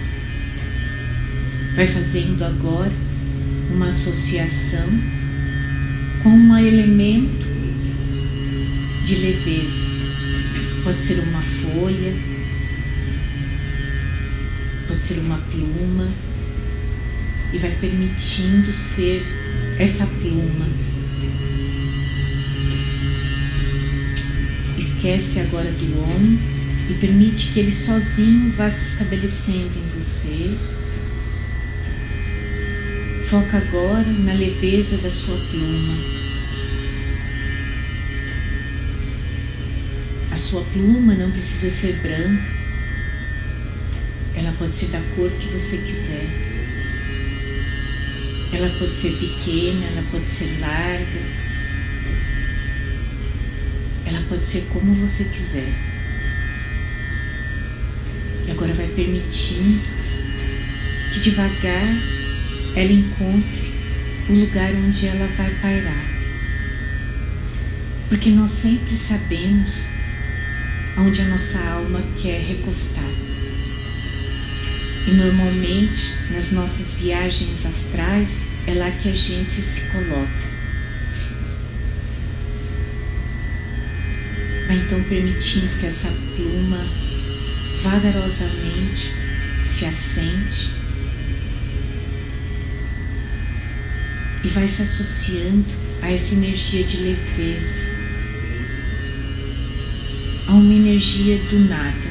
Vai 1.75 1.85
fazendo 1.85 2.43
agora 2.43 2.91
uma 3.71 3.89
associação 3.89 4.89
com 6.23 6.29
um 6.29 6.57
elemento 6.57 7.45
de 9.05 9.15
leveza. 9.17 9.87
Pode 10.83 10.97
ser 10.97 11.19
uma 11.19 11.43
folha, 11.43 12.13
pode 14.87 15.01
ser 15.03 15.19
uma 15.19 15.37
pluma, 15.37 16.11
e 17.53 17.57
vai 17.57 17.71
permitindo 17.71 18.71
ser 18.71 19.23
essa 19.79 20.05
pluma. 20.05 20.67
Esquece 24.77 25.39
agora 25.41 25.71
do 25.71 26.01
homem 26.01 26.39
e 26.89 26.93
permite 26.95 27.51
que 27.51 27.59
ele 27.59 27.71
sozinho 27.71 28.51
vá 28.51 28.69
se 28.69 28.93
estabelecendo 28.93 29.77
em 29.77 29.99
você. 29.99 30.57
Foca 33.27 33.57
agora 33.57 34.11
na 34.25 34.33
leveza 34.33 34.97
da 34.97 35.09
sua 35.09 35.37
pluma. 35.37 36.19
A 40.31 40.37
sua 40.37 40.63
pluma 40.73 41.13
não 41.13 41.31
precisa 41.31 41.69
ser 41.69 41.93
branca, 42.01 42.59
ela 44.35 44.51
pode 44.57 44.73
ser 44.73 44.87
da 44.87 45.01
cor 45.15 45.29
que 45.31 45.47
você 45.47 45.77
quiser. 45.77 46.48
Ela 48.51 48.69
pode 48.79 48.95
ser 48.95 49.11
pequena, 49.11 49.85
ela 49.85 50.03
pode 50.11 50.25
ser 50.25 50.59
larga, 50.59 51.21
ela 54.05 54.21
pode 54.27 54.43
ser 54.43 54.61
como 54.73 54.93
você 54.93 55.23
quiser. 55.25 55.71
E 58.47 58.51
agora 58.51 58.73
vai 58.73 58.87
permitindo 58.87 59.79
que 61.13 61.19
devagar 61.19 61.95
ela 62.75 62.91
encontre 62.91 63.73
o 64.29 64.33
lugar 64.33 64.73
onde 64.73 65.05
ela 65.05 65.27
vai 65.37 65.51
pairar. 65.61 66.05
Porque 68.09 68.31
nós 68.31 68.49
sempre 68.49 68.95
sabemos 68.95 69.83
onde 70.97 71.21
a 71.21 71.25
nossa 71.25 71.59
alma 71.59 72.01
quer 72.19 72.41
recostar. 72.41 73.28
E 75.09 75.11
normalmente 75.11 76.13
nas 76.29 76.51
nossas 76.51 76.93
viagens 76.93 77.65
astrais 77.65 78.49
é 78.67 78.75
lá 78.75 78.91
que 78.91 79.09
a 79.09 79.15
gente 79.15 79.53
se 79.53 79.81
coloca. 79.89 80.49
Vai 84.67 84.77
então 84.77 85.01
permitindo 85.05 85.67
que 85.79 85.87
essa 85.87 86.09
pluma 86.35 86.85
vagarosamente 87.81 89.11
se 89.63 89.85
assente 89.85 90.69
e 94.43 94.47
vai 94.49 94.67
se 94.67 94.83
associando 94.83 95.65
a 96.03 96.11
essa 96.11 96.35
energia 96.35 96.83
de 96.83 96.97
leveza, 96.97 97.87
a 100.47 100.51
uma 100.51 100.71
energia 100.71 101.39
do 101.49 101.67
nada. 101.67 102.08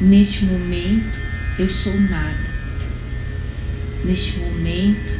Neste 0.00 0.44
momento 0.44 1.18
eu 1.58 1.66
sou 1.66 1.98
nada. 1.98 2.50
Neste 4.04 4.38
momento 4.38 5.10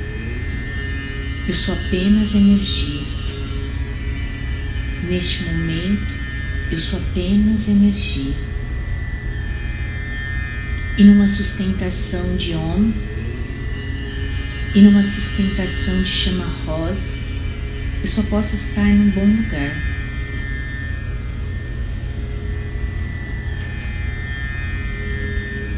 eu 1.48 1.54
sou 1.54 1.74
apenas 1.74 2.34
energia. 2.34 3.00
Neste 5.08 5.44
momento 5.44 6.14
eu 6.70 6.76
sou 6.76 6.98
apenas 6.98 7.68
energia. 7.68 8.34
E 10.98 11.04
numa 11.04 11.26
sustentação 11.26 12.36
de 12.36 12.52
homem, 12.54 12.94
e 14.74 14.80
numa 14.82 15.02
sustentação 15.02 16.02
de 16.02 16.08
chama 16.08 16.44
rosa, 16.66 17.14
eu 18.02 18.06
só 18.06 18.22
posso 18.24 18.54
estar 18.54 18.84
num 18.84 19.10
bom 19.10 19.24
lugar. 19.24 19.85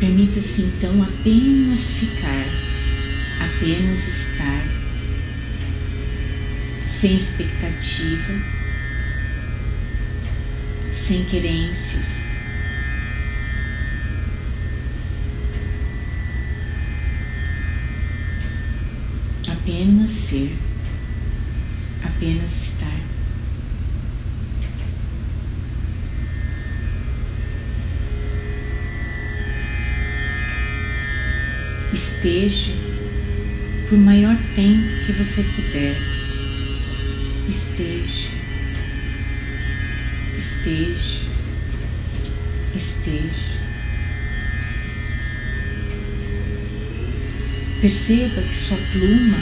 Permita-se 0.01 0.63
então 0.63 1.03
apenas 1.03 1.91
ficar, 1.95 2.47
apenas 3.41 4.07
estar, 4.07 4.65
sem 6.87 7.17
expectativa, 7.17 8.33
sem 10.93 11.25
querências. 11.25 12.19
Apenas 19.51 20.11
ser, 20.11 20.57
apenas 22.05 22.63
estar. 22.63 22.88
Esteja 31.93 32.73
por 33.89 33.99
maior 33.99 34.37
tempo 34.55 35.07
que 35.07 35.13
você 35.13 35.43
puder. 35.43 35.97
Esteja, 37.49 38.29
esteja, 40.37 41.27
esteja. 42.77 43.59
Perceba 47.81 48.43
que 48.43 48.57
sua 48.57 48.77
pluma 48.93 49.39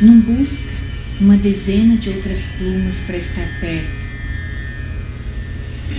não 0.00 0.20
busca 0.20 0.72
uma 1.20 1.36
dezena 1.36 1.96
de 1.96 2.08
outras 2.08 2.46
plumas 2.58 3.00
para 3.00 3.18
estar 3.18 3.46
perto, 3.60 3.90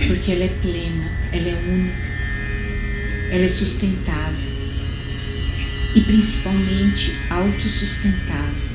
porque 0.08 0.32
ela 0.32 0.44
é 0.44 0.58
plena, 0.60 1.10
ela 1.32 1.48
é 1.48 1.62
única, 1.72 3.32
ela 3.32 3.44
é 3.44 3.48
sustentável 3.48 4.55
e 5.96 6.00
principalmente 6.02 7.16
autossustentável. 7.30 8.66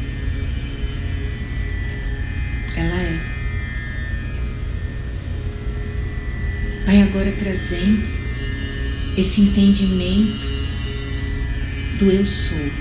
Ela 2.75 2.99
é. 2.99 3.19
Vai 6.84 7.01
agora 7.03 7.31
trazendo 7.34 8.03
esse 9.15 9.41
entendimento 9.41 10.47
do 11.99 12.10
eu 12.10 12.25
sou. 12.25 12.71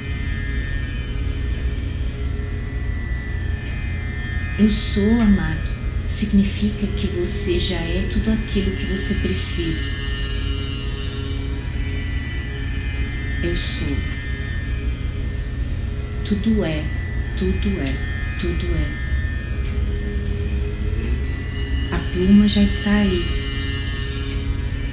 Eu 4.58 4.70
sou 4.70 5.20
amado 5.20 5.68
significa 6.06 6.86
que 6.86 7.06
você 7.06 7.60
já 7.60 7.76
é 7.76 8.08
tudo 8.10 8.30
aquilo 8.30 8.74
que 8.74 8.86
você 8.86 9.14
precisa. 9.14 9.90
Eu 13.42 13.56
sou. 13.56 14.19
Tudo 16.30 16.64
é, 16.64 16.84
tudo 17.36 17.68
é, 17.80 17.92
tudo 18.38 18.66
é. 18.76 18.86
A 21.92 21.98
pluma 22.12 22.46
já 22.46 22.62
está 22.62 22.98
aí. 22.98 23.24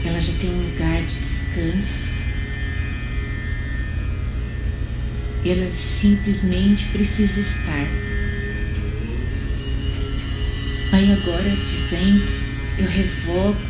Ela 0.03 0.19
já 0.19 0.33
tem 0.39 0.49
um 0.49 0.71
lugar 0.71 0.99
de 1.03 1.13
descanso. 1.19 2.07
Ela 5.45 5.69
simplesmente 5.69 6.85
precisa 6.85 7.39
estar. 7.39 7.87
Vai 10.89 11.11
agora 11.11 11.55
dizendo: 11.67 12.25
Eu 12.79 12.89
revogo 12.89 13.61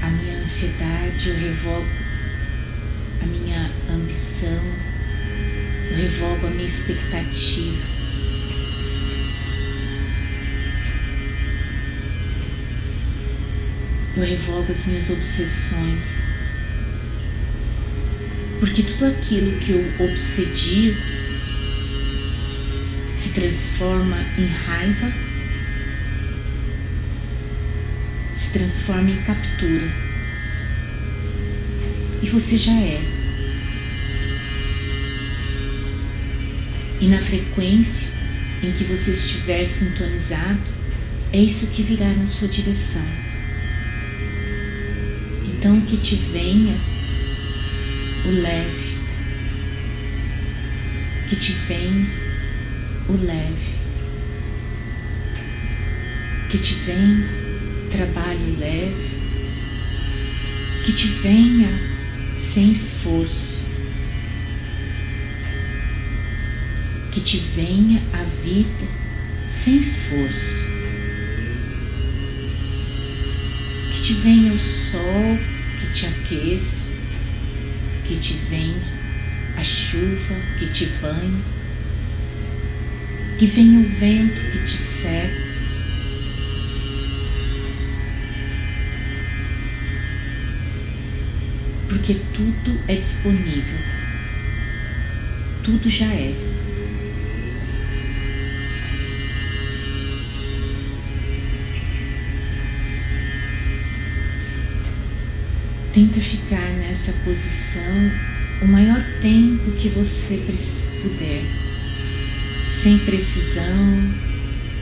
a 0.00 0.08
minha 0.08 0.38
ansiedade, 0.40 1.28
eu 1.28 1.36
revogo 1.36 1.86
a 3.22 3.26
minha 3.26 3.70
ambição, 3.90 4.93
revogo 5.92 6.46
a 6.46 6.50
minha 6.50 6.66
expectativa. 6.66 7.94
Eu 14.16 14.22
revogo 14.22 14.70
as 14.70 14.86
minhas 14.86 15.10
obsessões. 15.10 16.22
Porque 18.60 18.82
tudo 18.82 19.06
aquilo 19.06 19.58
que 19.58 19.72
eu 19.72 20.06
obsedio 20.06 20.94
se 23.16 23.34
transforma 23.34 24.16
em 24.38 24.46
raiva, 24.46 25.12
se 28.32 28.52
transforma 28.52 29.10
em 29.10 29.22
captura. 29.22 29.92
E 32.22 32.28
você 32.28 32.56
já 32.56 32.72
é. 32.72 33.23
E 37.04 37.06
na 37.06 37.20
frequência 37.20 38.08
em 38.62 38.72
que 38.72 38.82
você 38.82 39.10
estiver 39.10 39.62
sintonizado, 39.66 40.62
é 41.34 41.38
isso 41.38 41.66
que 41.66 41.82
virá 41.82 42.08
na 42.08 42.24
sua 42.24 42.48
direção. 42.48 43.04
Então 45.46 45.78
que 45.82 45.98
te 45.98 46.14
venha 46.14 46.74
o 48.24 48.30
leve, 48.40 48.96
que 51.28 51.36
te 51.36 51.52
venha 51.52 52.10
o 53.10 53.12
leve, 53.12 53.74
que 56.48 56.56
te 56.56 56.72
venha 56.86 57.28
trabalho 57.90 58.58
leve, 58.58 59.10
que 60.86 60.92
te 60.94 61.08
venha 61.08 61.68
sem 62.38 62.72
esforço, 62.72 63.63
que 67.14 67.20
te 67.20 67.36
venha 67.38 68.02
a 68.12 68.24
vida 68.42 68.88
sem 69.48 69.76
esforço, 69.76 70.66
que 73.92 74.02
te 74.02 74.14
venha 74.14 74.52
o 74.52 74.58
sol 74.58 75.38
que 75.78 75.92
te 75.92 76.06
aqueça, 76.06 76.86
que 78.04 78.16
te 78.16 78.32
venha 78.50 78.82
a 79.56 79.62
chuva 79.62 80.34
que 80.58 80.66
te 80.66 80.86
banhe, 81.00 81.40
que 83.38 83.46
venha 83.46 83.78
o 83.78 83.84
vento 83.84 84.42
que 84.50 84.58
te 84.64 84.76
seca. 84.76 85.44
Porque 91.88 92.14
tudo 92.34 92.80
é 92.88 92.96
disponível, 92.96 93.78
tudo 95.62 95.88
já 95.88 96.06
é. 96.06 96.63
Tenta 105.94 106.18
ficar 106.18 106.70
nessa 106.72 107.12
posição 107.24 108.10
o 108.62 108.66
maior 108.66 109.00
tempo 109.22 109.70
que 109.76 109.88
você 109.90 110.38
puder, 111.00 111.40
sem 112.68 112.98
precisão, 112.98 114.12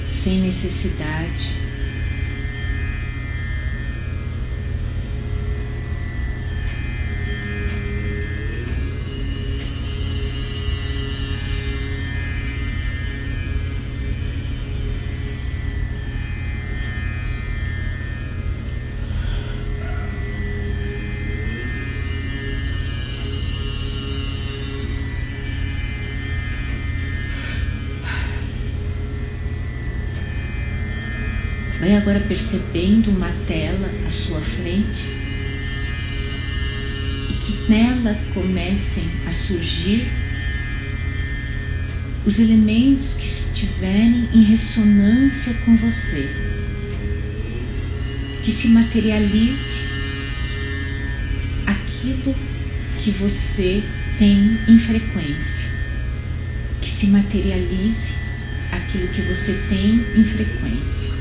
sem 0.07 0.41
necessidade. 0.41 1.51
Percebendo 32.33 33.11
uma 33.11 33.29
tela 33.47 33.91
à 34.09 34.11
sua 34.11 34.41
frente 34.41 35.05
e 37.29 37.35
que 37.35 37.71
nela 37.71 38.19
comecem 38.33 39.05
a 39.29 39.33
surgir 39.33 40.11
os 42.25 42.39
elementos 42.39 43.17
que 43.19 43.27
estiverem 43.27 44.31
em 44.33 44.45
ressonância 44.45 45.53
com 45.67 45.77
você. 45.77 46.27
Que 48.43 48.51
se 48.51 48.69
materialize 48.69 49.83
aquilo 51.67 52.35
que 52.99 53.11
você 53.11 53.83
tem 54.17 54.59
em 54.69 54.79
frequência. 54.79 55.69
Que 56.81 56.89
se 56.89 57.09
materialize 57.09 58.15
aquilo 58.71 59.09
que 59.09 59.21
você 59.21 59.53
tem 59.69 60.03
em 60.19 60.25
frequência. 60.25 61.12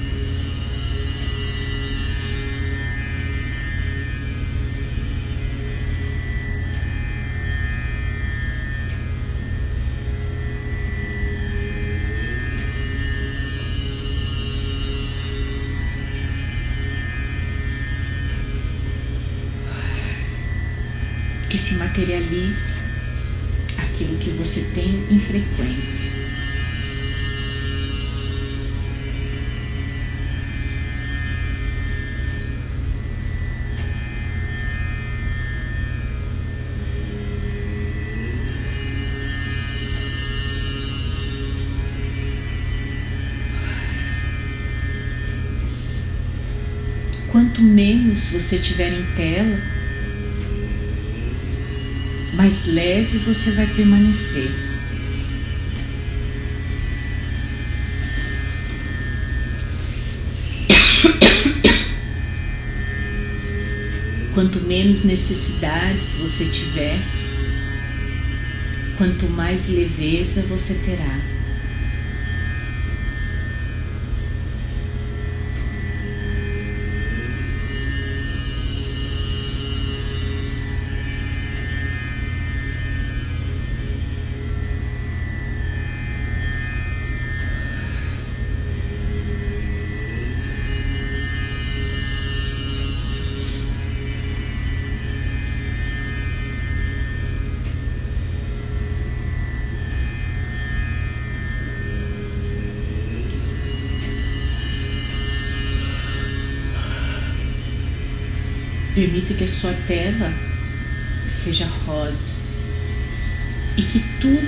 Se 21.62 21.76
materialize 21.76 22.74
aquilo 23.78 24.18
que 24.18 24.32
você 24.32 24.62
tem 24.74 25.06
em 25.12 25.20
frequência. 25.20 26.10
Quanto 47.32 47.62
menos 47.62 48.32
você 48.32 48.58
tiver 48.58 48.92
em 48.92 49.06
tela, 49.14 49.81
mais 52.42 52.66
leve 52.66 53.20
você 53.20 53.52
vai 53.52 53.68
permanecer. 53.68 54.50
Quanto 64.34 64.60
menos 64.62 65.04
necessidades 65.04 66.16
você 66.16 66.46
tiver, 66.46 66.98
quanto 68.98 69.28
mais 69.28 69.70
leveza 69.70 70.42
você 70.50 70.74
terá. 70.74 71.41
Permita 109.02 109.34
que 109.34 109.46
a 109.46 109.48
sua 109.48 109.74
tela 109.88 110.32
seja 111.28 111.66
rosa 111.88 112.34
e 113.76 113.82
que 113.82 114.00
tudo 114.22 114.48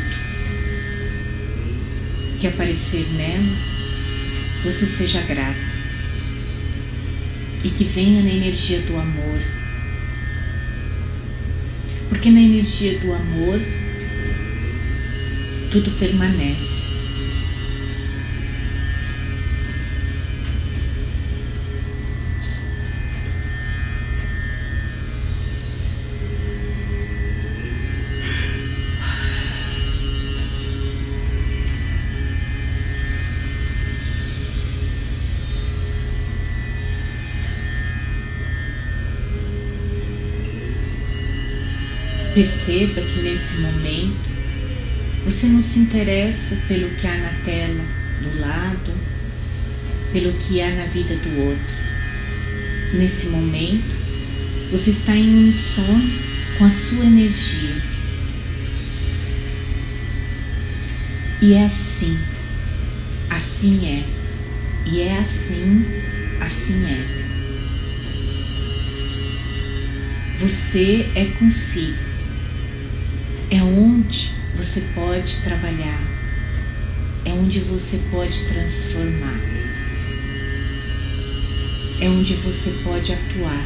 que 2.40 2.46
aparecer 2.46 3.04
nela 3.14 3.58
você 4.64 4.86
seja 4.86 5.22
grato 5.22 5.58
e 7.64 7.70
que 7.70 7.84
venha 7.84 8.22
na 8.22 8.30
energia 8.30 8.80
do 8.82 8.96
amor. 8.96 9.42
Porque 12.10 12.30
na 12.30 12.40
energia 12.40 13.00
do 13.00 13.12
amor 13.12 13.60
tudo 15.72 15.90
permanece. 15.98 16.83
Perceba 42.34 43.00
que 43.00 43.22
nesse 43.22 43.58
momento 43.58 44.34
você 45.24 45.46
não 45.46 45.62
se 45.62 45.78
interessa 45.78 46.58
pelo 46.68 46.90
que 46.96 47.06
há 47.06 47.16
na 47.16 47.30
tela 47.46 47.86
do 48.24 48.40
lado, 48.40 48.92
pelo 50.12 50.34
que 50.34 50.60
há 50.60 50.72
na 50.72 50.86
vida 50.86 51.16
do 51.16 51.42
outro. 51.42 51.76
Nesse 52.96 53.28
momento, 53.28 53.86
você 54.72 54.90
está 54.90 55.16
em 55.16 55.44
unissono 55.44 56.12
com 56.58 56.66
a 56.66 56.72
sua 56.72 57.06
energia. 57.06 57.76
E 61.40 61.54
é 61.54 61.66
assim, 61.66 62.18
assim 63.30 63.86
é. 63.86 64.04
E 64.90 65.02
é 65.02 65.20
assim, 65.20 65.86
assim 66.42 66.84
é. 66.84 67.24
Você 70.40 71.12
é 71.14 71.26
consigo 71.38 72.13
é 73.54 73.62
onde 73.62 74.32
você 74.56 74.82
pode 74.96 75.42
trabalhar, 75.42 76.02
é 77.24 77.30
onde 77.34 77.60
você 77.60 78.00
pode 78.10 78.48
transformar, 78.48 79.40
é 82.02 82.10
onde 82.10 82.34
você 82.34 82.72
pode 82.84 83.14
atuar. 83.14 83.64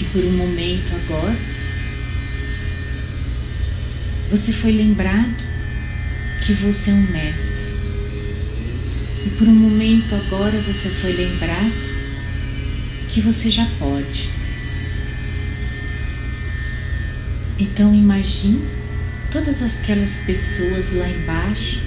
E 0.00 0.04
por 0.12 0.24
um 0.24 0.32
momento 0.32 0.92
agora, 0.96 1.36
você 4.30 4.52
foi 4.52 4.72
lembrado 4.72 5.55
que 6.46 6.52
você 6.52 6.92
é 6.92 6.94
um 6.94 7.10
mestre. 7.10 7.66
E 9.26 9.30
por 9.36 9.48
um 9.48 9.54
momento 9.54 10.14
agora 10.14 10.56
você 10.60 10.88
foi 10.88 11.10
lembrar 11.10 11.68
que 13.10 13.20
você 13.20 13.50
já 13.50 13.66
pode. 13.80 14.30
Então 17.58 17.92
imagine 17.92 18.64
todas 19.32 19.60
aquelas 19.60 20.18
pessoas 20.18 20.92
lá 20.92 21.08
embaixo, 21.08 21.80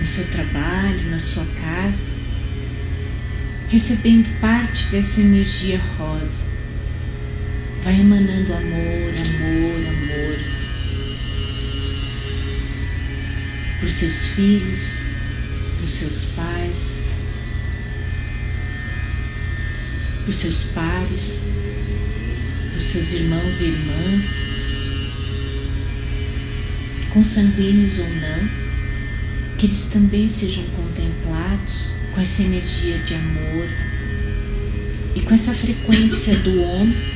no 0.00 0.06
seu 0.06 0.24
trabalho, 0.32 1.10
na 1.10 1.20
sua 1.20 1.46
casa, 1.46 2.12
recebendo 3.68 4.28
parte 4.40 4.88
dessa 4.88 5.20
energia 5.20 5.80
rosa. 5.96 6.42
Vai 7.84 8.00
emanando 8.00 8.52
amor, 8.52 9.14
amor, 9.14 9.88
amor 9.88 10.03
para 13.84 13.90
os 13.90 13.96
seus 13.96 14.26
filhos, 14.28 14.94
para 15.76 15.84
os 15.84 15.90
seus 15.90 16.24
pais, 16.34 16.76
para 20.22 20.30
os 20.30 20.36
seus 20.36 20.64
pares, 20.72 21.34
para 22.70 22.78
os 22.78 22.82
seus 22.82 23.12
irmãos 23.12 23.60
e 23.60 23.64
irmãs, 23.64 24.24
consanguíneos 27.12 27.98
ou 27.98 28.08
não, 28.08 28.48
que 29.58 29.66
eles 29.66 29.90
também 29.92 30.30
sejam 30.30 30.64
contemplados 30.68 31.92
com 32.14 32.22
essa 32.22 32.42
energia 32.42 32.98
de 33.00 33.14
amor 33.16 33.68
e 35.14 35.20
com 35.20 35.34
essa 35.34 35.52
frequência 35.52 36.34
do 36.36 36.62
homem 36.62 37.13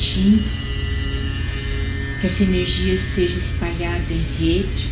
que 0.00 2.26
essa 2.26 2.42
energia 2.42 2.96
seja 2.96 3.38
espalhada 3.38 4.12
em 4.12 4.24
rede, 4.38 4.88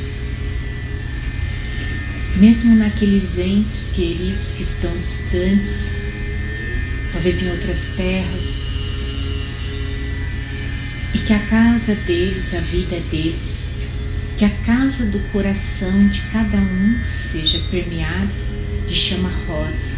mesmo 2.36 2.76
naqueles 2.76 3.38
entes 3.38 3.90
queridos 3.94 4.52
que 4.52 4.62
estão 4.62 4.94
distantes, 4.98 5.84
talvez 7.12 7.42
em 7.42 7.50
outras 7.50 7.92
terras, 7.96 8.60
e 11.14 11.18
que 11.18 11.32
a 11.32 11.40
casa 11.40 11.94
deles, 11.94 12.54
a 12.54 12.60
vida 12.60 13.00
deles, 13.10 13.58
que 14.36 14.44
a 14.44 14.50
casa 14.50 15.06
do 15.06 15.18
coração 15.32 16.08
de 16.08 16.20
cada 16.30 16.58
um 16.58 17.02
seja 17.02 17.58
permeada 17.70 18.28
de 18.86 18.94
chama 18.94 19.30
rosa 19.46 19.97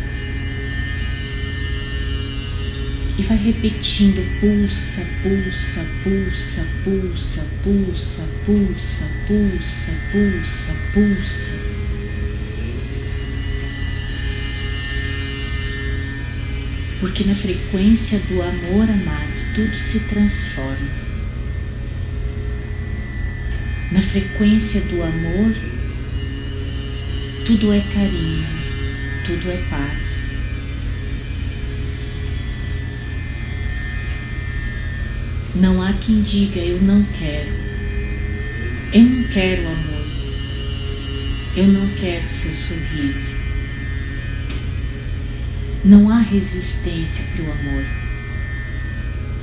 e 3.21 3.23
vai 3.23 3.37
repetindo 3.37 4.25
pulsa, 4.41 5.07
pulsa, 5.23 5.85
pulsa, 6.03 6.67
pulsa, 6.83 7.47
pulsa, 7.63 8.27
pulsa, 8.47 9.05
pulsa, 9.27 9.93
pulsa, 10.11 10.75
pulsa. 10.95 11.53
Porque 16.99 17.25
na 17.25 17.35
frequência 17.35 18.19
do 18.21 18.41
amor 18.41 18.89
amado 18.89 19.55
tudo 19.55 19.75
se 19.75 20.01
transforma. 20.01 20.89
Na 23.93 24.01
frequência 24.01 24.81
do 24.81 25.03
amor 25.03 25.55
tudo 27.45 27.71
é 27.71 27.81
carinho, 27.81 28.47
tudo 29.27 29.51
é 29.51 29.59
paz. 29.69 30.10
Não 35.61 35.83
há 35.83 35.93
quem 35.93 36.23
diga 36.23 36.59
eu 36.59 36.81
não 36.81 37.03
quero. 37.19 37.51
Eu 38.95 39.03
não 39.03 39.25
quero 39.25 39.69
amor. 39.69 40.07
Eu 41.55 41.67
não 41.67 41.87
quero 41.97 42.27
seu 42.27 42.51
sorriso. 42.51 43.35
Não 45.85 46.09
há 46.09 46.19
resistência 46.21 47.23
para 47.25 47.45
o 47.45 47.53
amor, 47.53 47.85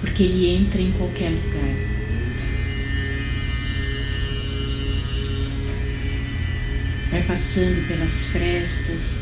porque 0.01 0.23
ele 0.23 0.55
entra 0.55 0.81
em 0.81 0.91
qualquer 0.93 1.29
lugar. 1.29 1.75
Vai 7.11 7.21
passando 7.27 7.87
pelas 7.87 8.25
frestas, 8.25 9.19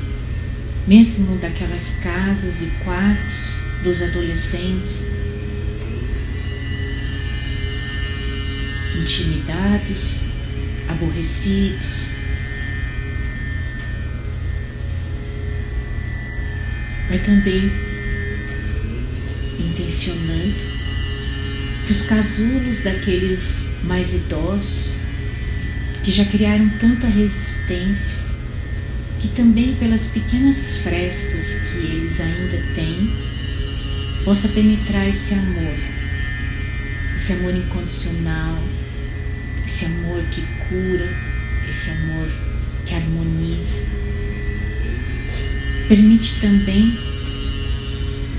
mesmo 0.87 1.37
daquelas 1.39 1.97
casas 2.01 2.61
e 2.61 2.67
quartos 2.85 3.83
dos 3.83 4.01
adolescentes 4.01 5.24
intimidados, 9.05 10.15
aborrecidos. 10.89 12.07
Vai 17.07 17.19
também 17.19 17.71
intencionando 19.59 20.55
que 21.85 21.91
os 21.91 22.01
casulos 22.07 22.81
daqueles 22.81 23.69
mais 23.83 24.15
idosos 24.15 24.95
que 26.03 26.09
já 26.09 26.25
criaram 26.25 26.67
tanta 26.79 27.05
resistência, 27.05 28.17
que 29.19 29.27
também 29.29 29.75
pelas 29.75 30.07
pequenas 30.07 30.77
frestas 30.77 31.69
que 31.69 31.77
eles 31.77 32.19
ainda 32.19 32.57
têm, 32.73 34.23
possa 34.23 34.47
penetrar 34.47 35.07
esse 35.07 35.35
amor, 35.35 35.77
esse 37.15 37.33
amor 37.33 37.55
incondicional, 37.55 38.57
esse 39.65 39.85
amor 39.85 40.23
que 40.31 40.41
cura, 40.69 41.09
esse 41.67 41.89
amor 41.89 42.29
que 42.85 42.93
harmoniza. 42.93 43.83
Permite 45.87 46.39
também 46.39 46.91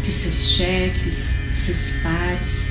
que 0.02 0.08
os 0.10 0.14
seus 0.14 0.50
chefes, 0.52 1.38
os 1.52 1.58
seus 1.58 2.02
pares, 2.02 2.70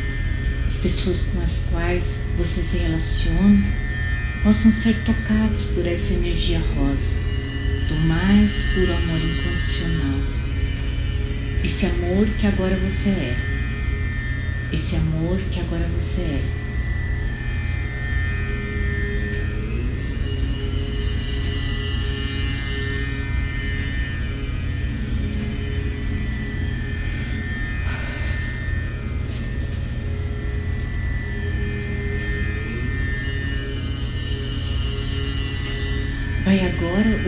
as 0.68 0.78
pessoas 0.78 1.24
com 1.34 1.42
as 1.42 1.64
quais 1.70 2.24
você 2.38 2.62
se 2.62 2.78
relaciona, 2.78 3.64
possam 4.44 4.72
ser 4.72 4.96
tocados 5.04 5.66
por 5.66 5.86
essa 5.86 6.14
energia 6.14 6.60
rosa. 6.76 7.26
do 7.88 7.96
mais 8.08 8.66
puro 8.74 8.92
amor 8.94 9.20
incondicional. 9.22 10.20
Esse 11.64 11.86
amor 11.86 12.28
que 12.40 12.48
agora 12.48 12.76
você 12.78 13.10
é. 13.10 13.38
Esse 14.74 14.96
amor 14.96 15.40
que 15.52 15.60
agora 15.60 15.88
você 15.88 16.22
é. 16.22 16.65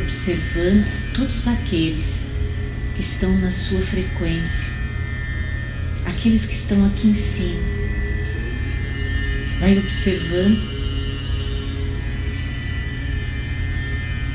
Observando 0.08 0.88
todos 1.14 1.50
aqueles 1.50 2.22
que 2.96 3.02
estão 3.02 3.30
na 3.40 3.52
sua 3.52 3.82
frequência, 3.82 4.72
aqueles 6.06 6.46
que 6.46 6.54
estão 6.54 6.86
aqui 6.86 7.10
em 7.10 7.14
cima. 7.14 7.60
Vai 9.60 9.78
observando 9.78 10.58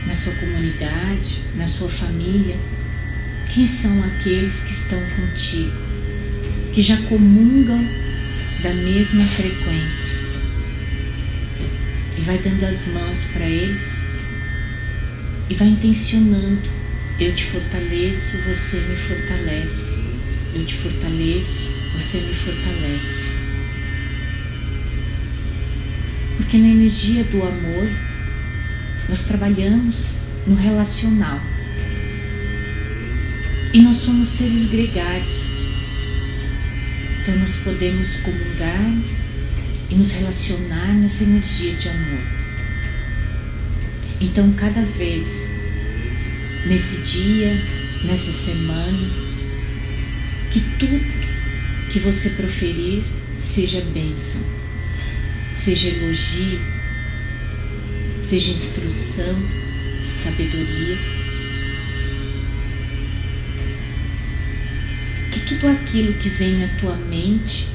na 0.06 0.14
sua 0.14 0.34
comunidade, 0.34 1.42
na 1.54 1.66
sua 1.66 1.88
família, 1.88 2.56
quem 3.48 3.64
são 3.64 4.04
aqueles 4.04 4.60
que 4.60 4.72
estão 4.72 5.00
contigo, 5.16 5.72
que 6.74 6.82
já 6.82 6.98
comungam 7.08 7.82
da 8.62 8.74
mesma 8.74 9.24
frequência. 9.24 10.20
E 12.18 12.20
vai 12.20 12.36
dando 12.36 12.62
as 12.62 12.86
mãos 12.88 13.24
para 13.32 13.46
eles 13.46 14.02
e 15.52 15.54
vai 15.54 15.68
intencionando. 15.68 16.62
Eu 17.20 17.34
te 17.34 17.44
fortaleço, 17.44 18.38
você 18.38 18.78
me 18.78 18.96
fortalece. 18.96 20.00
Eu 20.54 20.64
te 20.64 20.74
fortaleço, 20.74 21.70
você 21.94 22.18
me 22.18 22.34
fortalece. 22.34 23.26
Porque 26.38 26.56
na 26.56 26.68
energia 26.68 27.22
do 27.24 27.42
amor, 27.42 27.88
nós 29.10 29.24
trabalhamos 29.24 30.14
no 30.46 30.54
relacional. 30.54 31.38
E 33.74 33.82
nós 33.82 33.98
somos 33.98 34.30
seres 34.30 34.70
gregários. 34.70 35.48
Então 37.20 37.36
nós 37.36 37.56
podemos 37.56 38.16
comungar 38.16 38.90
e 39.90 39.94
nos 39.94 40.12
relacionar 40.12 40.94
nessa 40.94 41.24
energia 41.24 41.74
de 41.74 41.90
amor. 41.90 42.41
Então, 44.22 44.52
cada 44.52 44.80
vez, 44.82 45.48
nesse 46.66 46.98
dia, 46.98 47.60
nessa 48.04 48.32
semana, 48.32 49.10
que 50.52 50.60
tudo 50.78 51.00
que 51.90 51.98
você 51.98 52.30
proferir 52.30 53.02
seja 53.40 53.80
bênção, 53.80 54.40
seja 55.50 55.88
elogio, 55.88 56.60
seja 58.20 58.52
instrução, 58.52 59.34
sabedoria. 60.00 60.98
Que 65.32 65.40
tudo 65.40 65.66
aquilo 65.66 66.14
que 66.14 66.28
vem 66.28 66.64
à 66.64 66.68
tua 66.76 66.94
mente, 66.94 67.66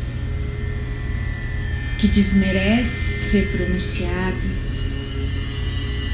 que 1.99 2.07
desmerece 2.07 3.31
ser 3.31 3.51
pronunciado, 3.51 4.66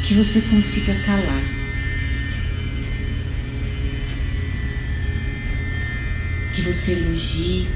que 0.03 0.13
você 0.13 0.41
consiga 0.41 0.93
calar. 1.05 1.43
Que 6.53 6.61
você 6.61 6.91
elogie, 6.91 7.67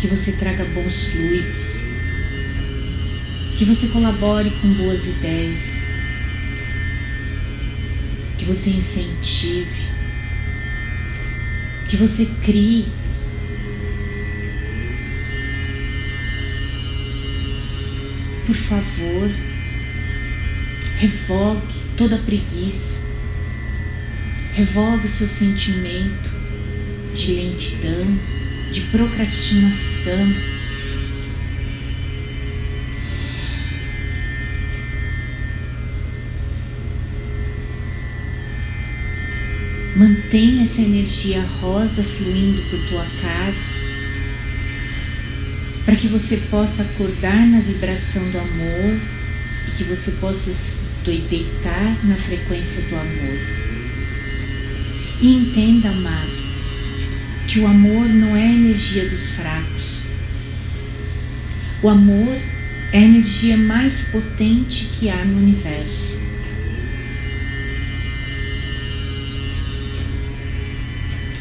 que 0.00 0.06
você 0.06 0.32
traga 0.32 0.64
bons 0.66 1.08
fluidos, 1.08 1.58
que 3.58 3.64
você 3.64 3.88
colabore 3.88 4.50
com 4.50 4.72
boas 4.74 5.06
ideias, 5.08 5.60
que 8.38 8.44
você 8.44 8.70
incentive, 8.70 9.88
que 11.88 11.96
você 11.96 12.24
crie. 12.44 12.86
Por 18.46 18.54
favor, 18.54 19.47
Revogue 20.98 21.62
toda 21.96 22.18
preguiça. 22.18 22.98
Revogue 24.52 25.06
o 25.06 25.08
seu 25.08 25.28
sentimento 25.28 26.28
de 27.14 27.34
lentidão, 27.34 28.04
de 28.72 28.80
procrastinação. 28.90 30.34
Mantenha 39.94 40.64
essa 40.64 40.80
energia 40.80 41.40
rosa 41.60 42.02
fluindo 42.02 42.62
por 42.70 42.88
tua 42.88 43.06
casa, 43.22 43.72
para 45.84 45.94
que 45.94 46.08
você 46.08 46.38
possa 46.50 46.82
acordar 46.82 47.46
na 47.46 47.60
vibração 47.60 48.28
do 48.32 48.38
amor 48.38 49.00
e 49.68 49.70
que 49.76 49.84
você 49.84 50.10
possa 50.12 50.87
e 51.10 51.18
deitar 51.22 51.96
na 52.04 52.16
frequência 52.16 52.82
do 52.82 52.96
amor. 52.96 53.38
E 55.20 55.34
entenda, 55.34 55.90
amado, 55.90 56.30
que 57.48 57.60
o 57.60 57.66
amor 57.66 58.08
não 58.08 58.36
é 58.36 58.42
a 58.42 58.52
energia 58.52 59.08
dos 59.08 59.30
fracos. 59.30 60.02
O 61.82 61.88
amor 61.88 62.36
é 62.92 62.98
a 62.98 63.02
energia 63.02 63.56
mais 63.56 64.08
potente 64.08 64.86
que 64.98 65.08
há 65.10 65.24
no 65.24 65.38
universo. 65.38 66.18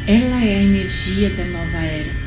Ela 0.08 0.44
é 0.44 0.56
a 0.56 0.64
energia 0.64 1.30
da 1.32 1.46
nova 1.46 1.78
era. 1.78 2.27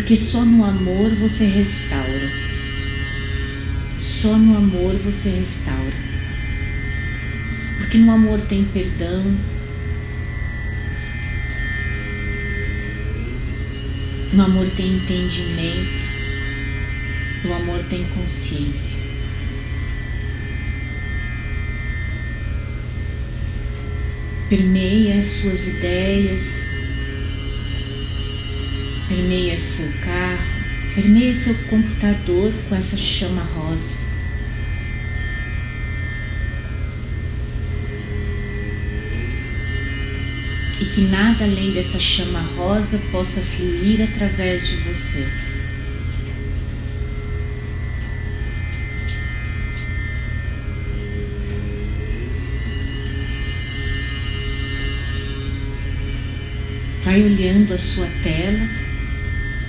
Porque 0.00 0.16
só 0.16 0.42
no 0.46 0.64
amor 0.64 1.10
você 1.10 1.44
restaura. 1.44 2.32
Só 3.98 4.38
no 4.38 4.56
amor 4.56 4.94
você 4.96 5.28
restaura. 5.28 5.92
Porque 7.76 7.98
no 7.98 8.10
amor 8.10 8.40
tem 8.40 8.64
perdão. 8.64 9.36
No 14.32 14.42
amor 14.42 14.66
tem 14.74 14.96
entendimento. 14.96 16.00
No 17.44 17.52
amor 17.52 17.84
tem 17.90 18.02
consciência. 18.04 18.98
Permeia 24.48 25.18
as 25.18 25.26
suas 25.26 25.68
ideias, 25.68 26.64
Permeia 29.10 29.58
seu 29.58 29.90
carro, 30.04 30.94
permeia 30.94 31.34
seu 31.34 31.52
computador 31.68 32.52
com 32.68 32.76
essa 32.76 32.96
chama 32.96 33.42
rosa. 33.42 33.96
E 40.80 40.84
que 40.84 41.00
nada 41.10 41.42
além 41.42 41.72
dessa 41.72 41.98
chama 41.98 42.40
rosa 42.56 43.00
possa 43.10 43.40
fluir 43.40 44.00
através 44.00 44.68
de 44.68 44.76
você. 44.76 45.26
Vai 57.02 57.24
olhando 57.24 57.74
a 57.74 57.78
sua 57.78 58.06
tela 58.22 58.89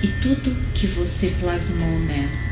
e 0.02 0.08
tudo 0.20 0.56
que 0.74 0.86
você 0.86 1.32
plasmou 1.40 2.00
nela. 2.00 2.51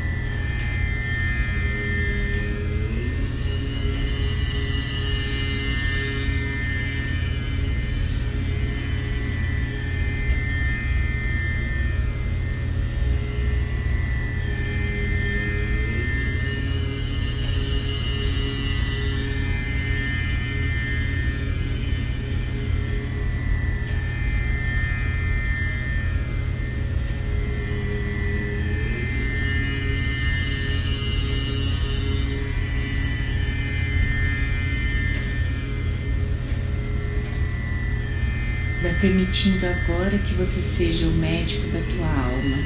Permitindo 39.41 39.65
agora 39.65 40.17
que 40.19 40.35
você 40.35 40.61
seja 40.61 41.07
o 41.07 41.11
médico 41.13 41.67
da 41.69 41.79
tua 41.79 42.07
alma. 42.07 42.57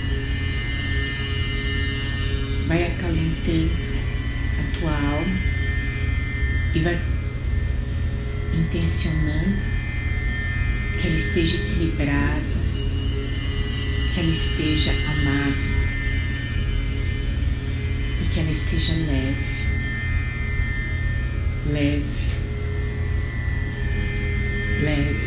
Vai 2.68 2.84
acalentando 2.84 3.72
a 4.60 4.80
tua 4.80 4.92
alma 4.92 5.38
e 6.74 6.80
vai 6.80 7.00
intencionando 8.54 9.58
que 11.00 11.08
ela 11.08 11.16
esteja 11.16 11.58
equilibrada, 11.58 12.42
que 14.14 14.20
ela 14.20 14.32
esteja 14.32 14.92
amada 14.92 15.56
e 18.22 18.34
que 18.34 18.40
ela 18.40 18.52
esteja 18.52 18.94
leve, 18.94 19.46
leve, 21.68 22.06
leve. 24.84 25.25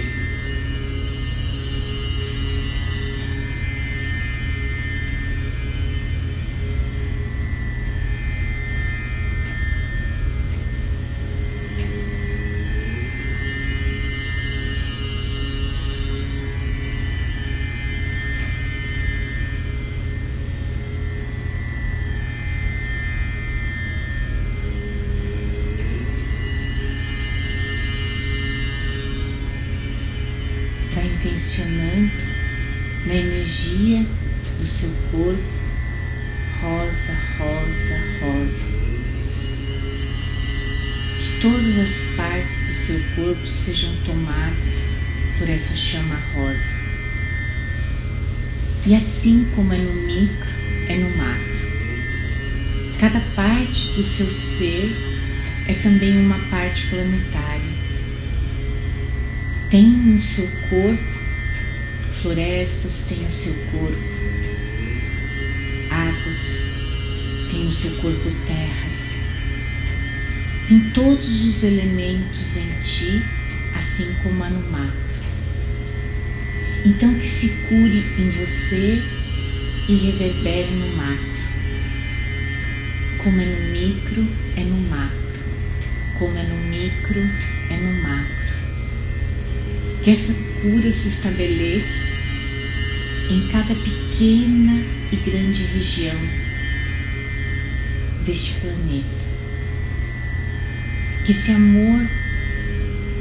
Chama 45.90 46.16
rosa. 46.34 46.78
E 48.86 48.94
assim 48.94 49.46
como 49.54 49.72
é 49.72 49.78
no 49.78 49.92
micro, 49.92 50.50
é 50.88 50.96
no 50.96 51.16
macro. 51.16 51.58
Cada 52.98 53.20
parte 53.36 53.92
do 53.92 54.02
seu 54.02 54.26
ser 54.26 54.90
é 55.66 55.74
também 55.74 56.18
uma 56.18 56.38
parte 56.50 56.86
planetária 56.88 57.78
tem 59.70 59.86
no 59.86 60.22
seu 60.22 60.46
corpo, 60.70 61.18
florestas 62.10 63.04
têm 63.06 63.22
o 63.22 63.28
seu 63.28 63.52
corpo, 63.70 63.98
águas 65.90 67.50
têm 67.50 67.64
no 67.64 67.72
seu 67.72 67.90
corpo 67.96 68.30
terras, 68.46 69.12
tem 70.66 70.80
todos 70.94 71.44
os 71.44 71.62
elementos 71.64 72.56
em 72.56 72.80
ti, 72.80 73.22
assim 73.76 74.14
como 74.22 74.42
há 74.42 74.48
no 74.48 74.70
macro. 74.70 75.07
Então 76.84 77.14
que 77.14 77.26
se 77.26 77.48
cure 77.68 78.04
em 78.18 78.30
você 78.30 79.02
e 79.88 79.94
reverbere 79.94 80.70
no 80.70 80.96
macro. 80.96 81.28
Como 83.22 83.40
é 83.40 83.44
no 83.44 83.72
micro, 83.72 84.28
é 84.56 84.64
no 84.64 84.80
macro. 84.88 85.18
Como 86.18 86.36
é 86.38 86.42
no 86.42 86.56
micro, 86.68 87.20
é 87.70 87.76
no 87.76 88.02
macro 88.02 88.38
que 90.08 90.12
essa 90.12 90.32
cura 90.62 90.90
se 90.90 91.08
estabeleça 91.08 92.06
em 93.30 93.46
cada 93.48 93.74
pequena 93.74 94.82
e 95.12 95.16
grande 95.16 95.64
região 95.64 96.18
deste 98.24 98.54
planeta. 98.54 99.06
Que 101.26 101.32
esse 101.32 101.52
amor 101.52 102.08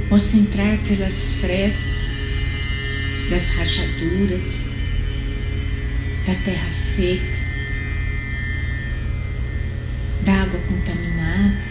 possa 0.07 0.37
entrar 0.37 0.77
pelas 0.87 1.33
frestas 1.41 2.06
das 3.29 3.49
rachaduras 3.55 4.43
da 6.25 6.35
terra 6.43 6.71
seca, 6.71 7.47
da 10.23 10.33
água 10.43 10.59
contaminada, 10.61 11.67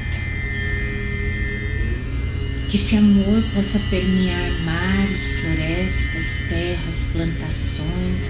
que 2.70 2.76
esse 2.76 2.96
amor 2.96 3.42
possa 3.54 3.78
permear 3.90 4.50
mares, 4.64 5.32
florestas, 5.40 6.42
terras, 6.48 7.04
plantações, 7.12 8.22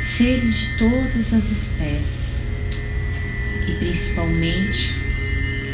seres 0.00 0.58
de 0.58 0.78
todas 0.78 1.32
as 1.32 1.50
espécies 1.50 2.42
e 3.68 3.72
principalmente 3.78 4.94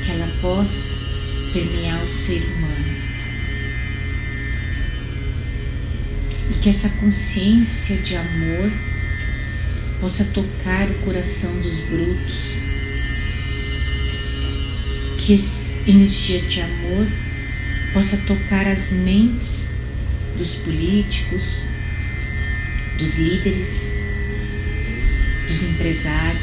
que 0.04 0.10
ela 0.10 0.28
possa 0.40 0.94
permear 1.52 2.02
o 2.02 2.08
ser 2.08 2.42
humano. 2.42 2.95
Que 6.66 6.70
essa 6.70 6.88
consciência 6.88 7.96
de 7.98 8.16
amor 8.16 8.72
possa 10.00 10.24
tocar 10.24 10.90
o 10.90 10.94
coração 11.04 11.60
dos 11.60 11.78
brutos, 11.82 12.54
que 15.16 15.34
esse 15.34 15.88
energia 15.88 16.42
de 16.42 16.62
amor 16.62 17.06
possa 17.92 18.16
tocar 18.16 18.66
as 18.66 18.90
mentes 18.90 19.68
dos 20.36 20.56
políticos, 20.56 21.62
dos 22.98 23.16
líderes, 23.16 23.82
dos 25.46 25.62
empresários, 25.62 26.42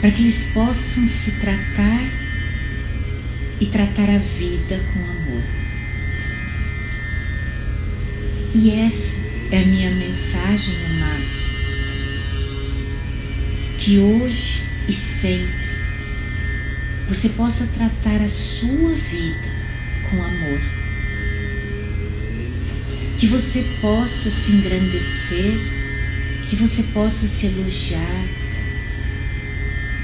para 0.00 0.10
que 0.10 0.22
eles 0.22 0.52
possam 0.54 1.06
se 1.06 1.32
tratar 1.32 2.10
e 3.60 3.66
tratar 3.66 4.08
a 4.08 4.16
vida 4.16 4.80
com 4.94 5.00
amor. 5.00 5.55
E 8.58 8.70
essa 8.70 9.20
é 9.50 9.58
a 9.58 9.66
minha 9.66 9.90
mensagem, 9.90 10.74
amados, 10.86 11.36
que 13.76 13.98
hoje 13.98 14.62
e 14.88 14.92
sempre 14.94 15.66
você 17.06 17.28
possa 17.28 17.66
tratar 17.66 18.22
a 18.22 18.28
sua 18.30 18.94
vida 18.94 19.48
com 20.08 20.22
amor. 20.22 20.58
Que 23.18 23.26
você 23.26 23.62
possa 23.82 24.30
se 24.30 24.52
engrandecer, 24.52 25.52
que 26.48 26.56
você 26.56 26.82
possa 26.94 27.26
se 27.26 27.48
elogiar, 27.48 28.24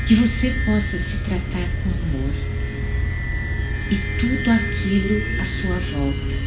que 0.07 0.15
você 0.15 0.51
possa 0.67 0.99
se 0.99 1.17
tratar 1.21 1.71
com 1.83 1.89
amor 1.89 2.35
e 3.91 3.97
tudo 4.21 4.51
aquilo 4.51 5.41
à 5.41 5.45
sua 5.47 5.79
volta. 5.79 6.42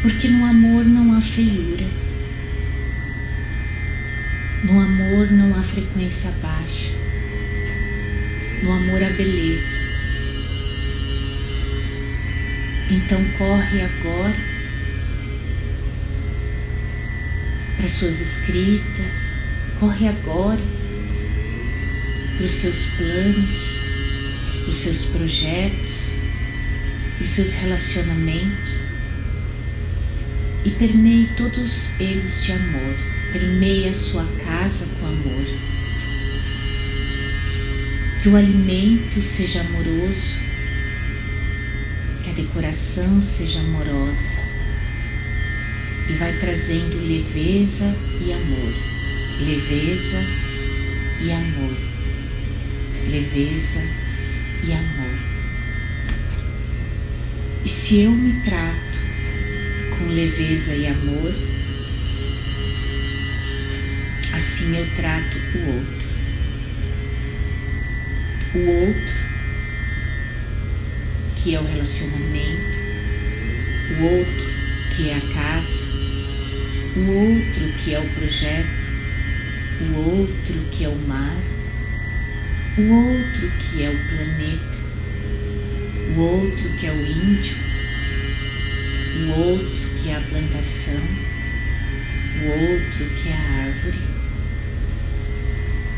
Porque 0.00 0.28
no 0.28 0.44
amor 0.44 0.84
não 0.84 1.16
há 1.16 1.20
feiura, 1.20 1.86
no 4.62 4.80
amor 4.80 5.28
não 5.32 5.58
há 5.58 5.62
frequência 5.62 6.30
baixa, 6.40 6.92
no 8.62 8.72
amor 8.72 9.02
à 9.02 9.10
beleza. 9.10 9.76
Então 12.90 13.24
corre 13.36 13.82
agora 13.82 14.36
para 17.76 17.88
suas 17.88 18.20
escritas, 18.20 19.10
corre 19.80 20.06
agora 20.06 20.60
para 22.36 22.46
os 22.46 22.52
seus 22.52 22.86
planos, 22.96 24.68
os 24.68 24.76
seus 24.76 25.06
projetos, 25.06 26.12
os 27.20 27.28
seus 27.28 27.54
relacionamentos 27.54 28.87
e 30.64 30.70
permeie 30.70 31.28
todos 31.36 31.98
eles 32.00 32.44
de 32.44 32.52
amor. 32.52 32.94
Permeie 33.32 33.88
a 33.88 33.94
sua 33.94 34.24
casa 34.44 34.86
com 34.98 35.06
amor 35.06 35.68
que 38.22 38.28
o 38.28 38.36
alimento 38.36 39.22
seja 39.22 39.60
amoroso, 39.60 40.36
que 42.22 42.30
a 42.30 42.32
decoração 42.32 43.20
seja 43.20 43.60
amorosa 43.60 44.42
e 46.08 46.12
vai 46.14 46.36
trazendo 46.38 47.06
leveza 47.06 47.94
e 48.20 48.32
amor, 48.32 48.74
leveza 49.46 50.20
e 51.22 51.32
amor, 51.32 51.76
leveza 53.08 53.80
e 54.66 54.72
amor. 54.72 55.18
E 57.64 57.68
se 57.68 58.00
eu 58.00 58.10
me 58.10 58.40
trato 58.40 58.87
leveza 60.08 60.74
e 60.74 60.86
amor, 60.86 61.34
assim 64.34 64.76
eu 64.76 64.86
trato 64.96 65.36
o 65.54 65.74
outro. 65.74 66.08
O 68.54 68.58
outro 68.70 69.28
que 71.36 71.54
é 71.54 71.60
o 71.60 71.64
relacionamento, 71.64 72.78
o 73.98 74.04
outro 74.04 74.48
que 74.96 75.10
é 75.10 75.14
a 75.14 75.20
casa, 75.20 75.84
o 76.96 77.10
outro 77.10 77.72
que 77.78 77.94
é 77.94 78.00
o 78.00 78.08
projeto, 78.14 78.68
o 79.80 79.98
outro 79.98 80.60
que 80.72 80.84
é 80.84 80.88
o 80.88 80.96
mar, 81.06 81.36
o 82.78 82.92
outro 82.92 83.52
que 83.58 83.82
é 83.82 83.90
o 83.90 83.98
planeta, 84.08 84.78
o 86.16 86.20
outro 86.20 86.68
que 86.78 86.86
é 86.86 86.90
o 86.90 87.00
índio, 87.00 87.56
o 89.26 89.40
outro 89.40 89.77
que 90.08 90.12
é 90.12 90.16
a 90.16 90.20
plantação, 90.22 91.02
o 92.40 92.46
outro 92.48 93.04
que 93.10 93.28
é 93.28 93.34
a 93.34 93.66
árvore, 93.66 93.98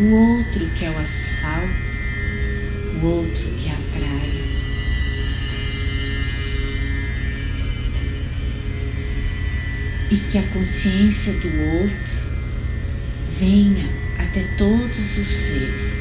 o 0.00 0.10
outro 0.10 0.68
que 0.70 0.84
é 0.84 0.90
o 0.90 0.98
asfalto, 0.98 1.68
o 3.00 3.06
outro 3.06 3.44
que 3.56 3.68
é 3.68 3.72
a 3.72 3.76
praia. 3.76 4.40
E 10.10 10.16
que 10.16 10.38
a 10.38 10.42
consciência 10.54 11.34
do 11.34 11.60
outro 11.78 12.18
venha 13.38 13.88
até 14.18 14.42
todos 14.58 15.18
os 15.18 15.28
seres. 15.28 16.00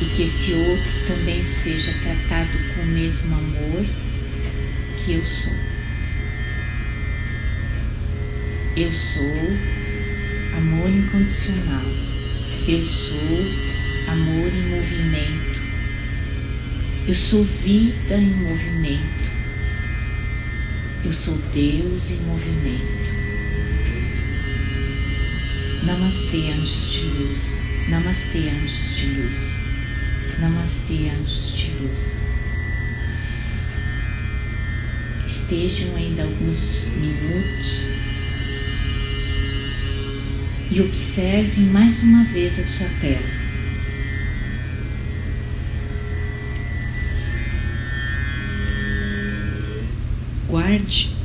E 0.00 0.04
que 0.16 0.22
esse 0.22 0.54
outro 0.54 1.06
também 1.06 1.44
seja 1.44 1.92
tratado 2.02 2.56
com 2.74 2.80
o 2.80 2.86
mesmo 2.86 3.34
amor 3.36 4.09
que 5.04 5.12
eu 5.12 5.24
sou. 5.24 5.54
Eu 8.76 8.92
sou 8.92 9.24
amor 10.56 10.90
incondicional. 10.90 11.84
Eu 12.68 12.84
sou 12.84 13.18
amor 14.08 14.48
em 14.52 14.68
movimento. 14.76 15.60
Eu 17.08 17.14
sou 17.14 17.44
vida 17.44 18.14
em 18.14 18.34
movimento. 18.34 19.30
Eu 21.04 21.12
sou 21.12 21.36
Deus 21.54 22.10
em 22.10 22.20
movimento. 22.26 23.10
Namastê, 25.84 26.52
anjos 26.52 26.92
de 26.92 27.00
luz. 27.06 27.54
Namastê, 27.88 28.38
anjos 28.50 28.96
de 28.96 29.06
luz. 29.06 29.36
Namastê, 30.38 31.10
anjos 31.10 31.56
de 31.56 31.70
luz. 31.78 32.29
Estejam 35.50 35.96
ainda 35.96 36.22
alguns 36.22 36.84
minutos 36.84 37.82
e 40.70 40.80
observe 40.80 41.62
mais 41.62 42.04
uma 42.04 42.22
vez 42.22 42.56
a 42.60 42.62
sua 42.62 42.86
tela. 43.00 43.28
Guarde 50.46 51.16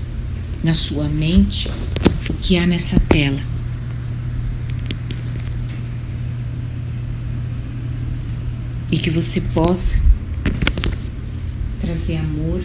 na 0.64 0.74
sua 0.74 1.08
mente 1.08 1.70
o 2.28 2.34
que 2.34 2.58
há 2.58 2.66
nessa 2.66 3.00
tela. 3.02 3.40
E 8.92 8.98
que 8.98 9.12
você 9.12 9.40
possa 9.40 10.00
trazer 11.80 12.18
amor 12.18 12.64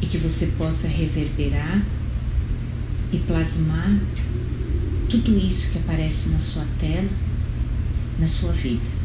que 0.11 0.17
você 0.17 0.47
possa 0.57 0.89
reverberar 0.89 1.85
e 3.13 3.17
plasmar 3.19 3.97
tudo 5.09 5.37
isso 5.37 5.71
que 5.71 5.77
aparece 5.77 6.29
na 6.29 6.39
sua 6.39 6.65
tela, 6.77 7.09
na 8.19 8.27
sua 8.27 8.51
vida. 8.51 9.01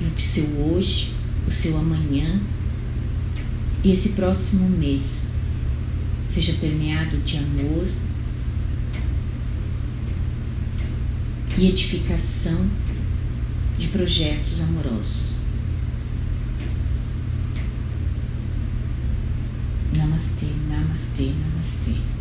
O 0.00 0.10
que 0.16 0.22
seu 0.22 0.44
hoje, 0.44 1.14
o 1.46 1.50
seu 1.52 1.78
amanhã 1.78 2.40
e 3.84 3.92
esse 3.92 4.10
próximo 4.10 4.68
mês 4.68 5.20
seja 6.28 6.54
permeado 6.54 7.16
de 7.18 7.36
amor 7.36 7.86
e 11.56 11.68
edificação 11.68 12.68
de 13.78 13.86
projetos 13.86 14.60
amorosos. 14.60 15.27
Namastê, 20.18 20.50
namastê, 20.68 21.26
namastê. 21.40 22.17